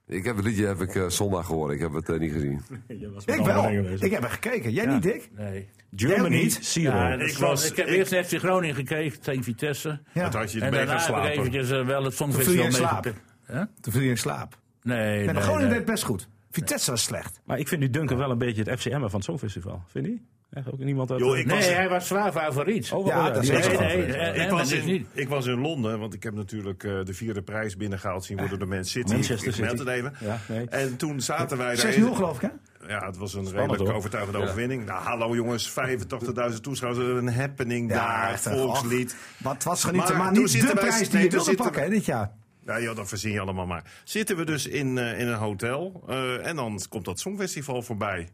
[0.07, 1.73] Ik heb het liedje heb ik, eh, zondag gehoord.
[1.73, 2.63] Ik heb het eh, niet gezien.
[3.15, 3.71] Was Ik wel.
[3.99, 4.73] Ik heb er gekeken.
[4.73, 5.29] Jij niet, Dick?
[5.37, 5.69] Nee.
[5.97, 6.59] Germany, niet?
[6.63, 6.97] Zero.
[6.97, 10.01] Ja, Ik was- ik heb ik- eerst FC Groningen gekeken tegen Vitesse.
[10.13, 10.23] Ja.
[10.23, 13.05] Dat had je En mee daarna heb ik eventjes eh, wel het Songfestival in slaap.
[13.47, 13.63] Huh?
[13.81, 14.59] Toen viel je in slaap.
[14.83, 15.77] Nee, Nee, nee, maar Groningen nee.
[15.79, 16.29] deed best goed.
[16.51, 17.41] Vitesse was slecht.
[17.45, 19.83] Maar ik vind nu Duncan wel een beetje het FCM van het Songfestival.
[19.87, 20.19] Vind je?
[20.51, 21.21] Echt ook niemand uit...
[21.21, 22.93] Joh, ik Nee, was- hij was zwaar favoriet.
[22.93, 25.99] Oh, Ja, oh, dat is nee, nee, eh, Ik was, in, ik was in Londen,
[25.99, 29.13] want ik heb natuurlijk eh, de vierde prijs binnengehaald zien worden door Man City.
[29.13, 29.61] Manchester Ik City.
[29.67, 30.13] meld het even.
[30.21, 30.69] Ja, nee.
[30.69, 31.93] En toen zaten wij daar.
[31.95, 32.89] 6-0 geloof ik, hè?
[32.93, 33.93] Ja, het was een Spannend, redelijk hoor.
[33.99, 34.85] overtuigende overwinning.
[34.87, 39.17] Nou, hallo jongens, 85.000 toeschouwers, een happening daar, echt, volkslied.
[39.39, 41.65] Wat was genieten, maar, Maar niet de zitten wij- prijs die nee, je wilde zitten
[41.65, 42.31] pakken dit jaar.
[42.67, 43.85] Ja, joh, dat verzin je allemaal maar.
[44.05, 48.29] Zitten we dus in, eh, in een hotel eh, en dan komt dat Songfestival voorbij.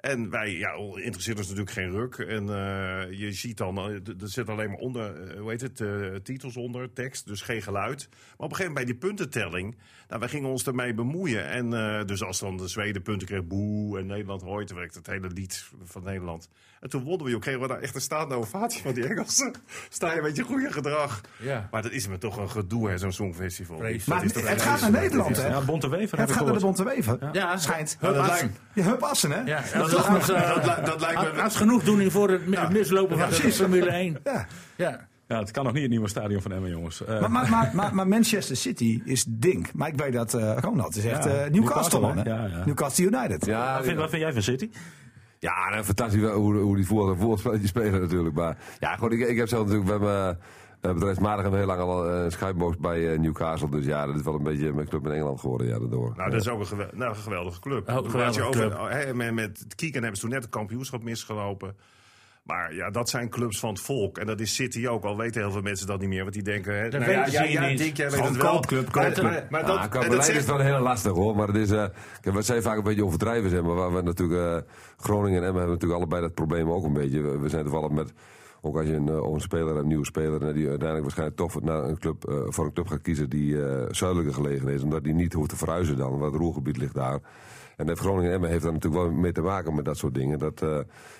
[0.00, 2.14] En wij, ja, interesseert ons natuurlijk geen ruk.
[2.14, 5.80] En eh, je ziet dan, eh, er zit alleen maar onder, eh, hoe heet het,
[5.80, 5.88] eh,
[6.22, 8.08] titels onder, tekst, dus geen geluid.
[8.10, 9.76] Maar op een gegeven moment bij die puntentelling,
[10.08, 11.48] nou, wij gingen ons ermee bemoeien.
[11.48, 15.06] En eh, dus als dan de Zweden punten kreeg, boe, en Nederland hooit, werkt het
[15.06, 16.48] hele lied van Nederland.
[16.80, 19.54] En toen wonnen we, joh, kregen we daar echt een staande ovatie van die Engelsen.
[19.88, 21.20] Sta je met je goede gedrag.
[21.38, 21.68] Ja.
[21.70, 23.78] Maar dat is me toch een gedoe, hè, zo'n songfestival.
[23.78, 24.90] Maar het een gaat naar.
[24.90, 25.48] Nederland, hè?
[25.48, 26.60] Ja, Bonte Wever Het gaat naar de.
[26.60, 27.18] Bonte Wever.
[27.32, 27.96] Ja, Schijnt.
[28.74, 29.40] Hup Assen, hè?
[29.40, 31.42] Ja, Dat, dat, lijkt was, me- eh, dat, lijkt- dat lijkt me...
[31.42, 34.18] als genoegdoening voor het mi- mislopen van de Formule 1.
[34.24, 34.46] Ja.
[34.76, 35.08] Ja.
[35.26, 37.04] Ja, het kan nog niet het nieuwe stadion van Emmen, jongens.
[37.04, 39.68] Eh, Maar, maar, maar, maar, maar Manchester City is ding.
[39.74, 42.16] Maar ik weet dat uh, Ronald is echt Ja, eh, Newcastle, Newcastle, man.
[42.24, 42.64] Ja, ja.
[42.64, 43.46] Newcastle United.
[43.46, 44.70] Ja, wat, vind, wat vind jij van City?
[45.38, 48.34] Ja, nou, fantastisch hoe, hoe die voetbal spelen natuurlijk.
[48.34, 50.38] Maar ja, goed, ik, ik heb zelf natuurlijk bij mijn
[50.80, 53.70] bedrijfsmatig hebben we heel lang al een skybox bij uh, Newcastle.
[53.70, 56.12] Dus ja, dat is wel een beetje mijn club in Engeland geworden, ja, daardoor.
[56.16, 57.88] Nou, dat is ook een, gewel nou, een geweldige club.
[57.88, 58.88] Oh, geweldige over, club.
[58.88, 61.76] hè, met, met Kieken hebben ze toen net het kampioenschap misgelopen.
[62.42, 64.18] Maar ja, dat zijn clubs van het volk.
[64.18, 65.04] En dat is City ook.
[65.04, 66.22] Al weten heel veel mensen dat niet meer.
[66.22, 66.74] Want die denken...
[66.78, 67.78] Hè, Dat nou ja, weten ja, ze ja, niet.
[67.78, 68.52] Dick, jij weet Gewoon het wel.
[68.52, 69.50] koopclub, Maar, koopclub.
[69.50, 71.36] maar, dat, en dat zegt- is wel heel lastig hoor.
[71.36, 71.84] Maar het is, uh,
[72.22, 73.74] we zijn vaak een beetje overdrijven, zeg maar.
[73.74, 77.20] Waar we natuurlijk, uh, Groningen en Emmen hebben natuurlijk allebei dat probleem ook een beetje.
[77.20, 78.12] We, we zijn toevallig met,
[78.60, 81.62] ook als je een, uh, een speler hebt, een nieuwe speler, die uiteindelijk waarschijnlijk toch
[81.62, 84.82] naar een club, uh, voor een club gaat kiezen die uh, zuidelijker gelegen is.
[84.82, 87.20] Omdat die niet hoeft te verhuizen dan, want het roergebied ligt daar.
[87.76, 90.14] En heeft Groningen en Emmen heeft daar natuurlijk wel mee te maken met dat soort
[90.14, 90.38] dingen.
[90.38, 90.64] Dat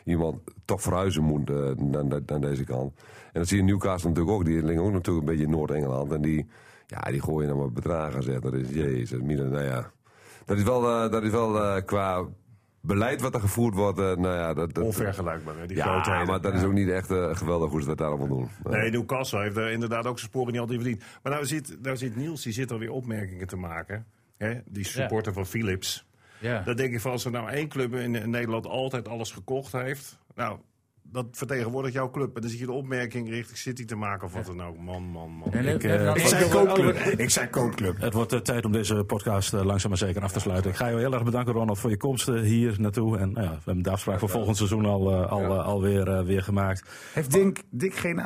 [0.05, 2.93] iemand toch verhuizen moet naar, naar, deze kant.
[3.33, 4.45] En dat zie je in Newcastle natuurlijk ook.
[4.45, 6.13] Die liggen ook natuurlijk een beetje in Noord-Engeland.
[6.13, 6.47] En die,
[6.87, 8.41] ja, die gooien dan maar bedragen, zeg.
[8.41, 9.91] Dat is, jezus, nou ja.
[10.45, 12.27] Dat is wel, dat is wel qua
[12.81, 14.55] beleid wat er gevoerd wordt, nou ja...
[14.55, 16.27] Dat, dat, Onvergelijkbaar, hè, die ja, grootheden.
[16.27, 18.49] maar dat is ook niet echt geweldig hoe ze dat daar allemaal doen.
[18.63, 21.05] Nee, Newcastle heeft er inderdaad ook zijn sporen niet altijd verdiend.
[21.23, 24.07] Maar nou zit, nou zit Niels, die zit alweer opmerkingen te maken.
[24.37, 24.61] Hè?
[24.65, 25.39] Die supporter ja.
[25.39, 26.07] van Philips.
[26.39, 26.63] Ja.
[26.63, 29.73] Dan denk ik van als er nou één club in, in Nederland altijd alles gekocht
[29.73, 30.19] heeft.
[30.35, 30.59] Nou,
[31.13, 32.35] dat vertegenwoordigt jouw club.
[32.35, 34.79] En dan zie je de opmerking richting City te maken of wat dan ook.
[34.79, 35.53] Man, man, man.
[35.53, 36.97] En Ik, dan Ik zei koopclub.
[36.97, 38.01] Ik zei koopclub.
[38.01, 40.71] Het wordt uh, tijd om deze podcast uh, langzaam maar zeker af te sluiten.
[40.71, 43.19] Ik ga je heel erg bedanken, Ronald, voor je komst uh, hier naartoe.
[43.19, 46.25] En nou ja, we hebben de afspraak voor volgend seizoen al, uh, al, uh, alweer
[46.25, 46.89] weer gemaakt.
[47.13, 48.21] Heeft Dink, Dick geen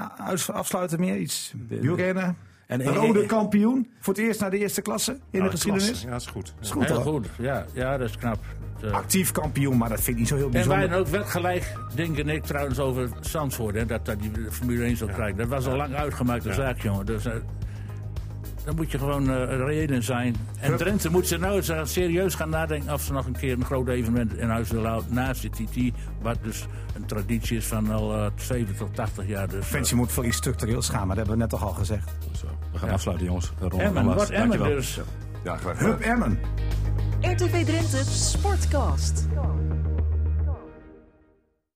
[0.53, 1.17] afsluiter meer?
[1.17, 2.37] Iets wielrennen?
[2.67, 3.91] En Een rode kampioen?
[4.01, 5.87] Voor het eerst naar de eerste klasse in Nou, de geschiedenis?
[5.89, 6.07] klasse.
[6.07, 6.55] Ja, dat is goed.
[6.61, 7.13] is goed Heel hoor.
[7.13, 8.39] goed, ja, ja, dat is knap.
[8.83, 10.89] Eh, Actief kampioen, maar dat vind ik niet zo heel En bijzonder.
[10.89, 13.75] wij ook wel gelijk, Dink en ik trouwens, over Zandvoort.
[13.75, 15.37] Hè, dat dat die Formule 1 zou krijgen.
[15.37, 17.07] Dat was al lang uitgemaakte zaak, jongen.
[17.07, 17.33] Dus, eh,
[18.65, 20.37] daar moet je gewoon uh, reëel in zijn.
[20.61, 23.53] En Drenthe moet ze nou eens uh, serieus gaan nadenken of ze nog een keer
[23.53, 25.97] een groot evenement in huis willen houden naast de TT.
[26.23, 29.49] Wat dus een traditie is van al uh, 70 tot 80 jaar.
[29.49, 32.13] Dus, Fancy moet voor iets structureels gaan, maar dat hebben we net toch al gezegd.
[32.33, 33.53] Zo, we gaan afsluiten, jongens.
[33.77, 35.01] Emmen, wat Emmen dus.
[35.45, 35.93] Ja, graag gedaan.
[35.93, 36.39] Hup Emmen.
[37.21, 39.27] RTV Drenthe Sportcast.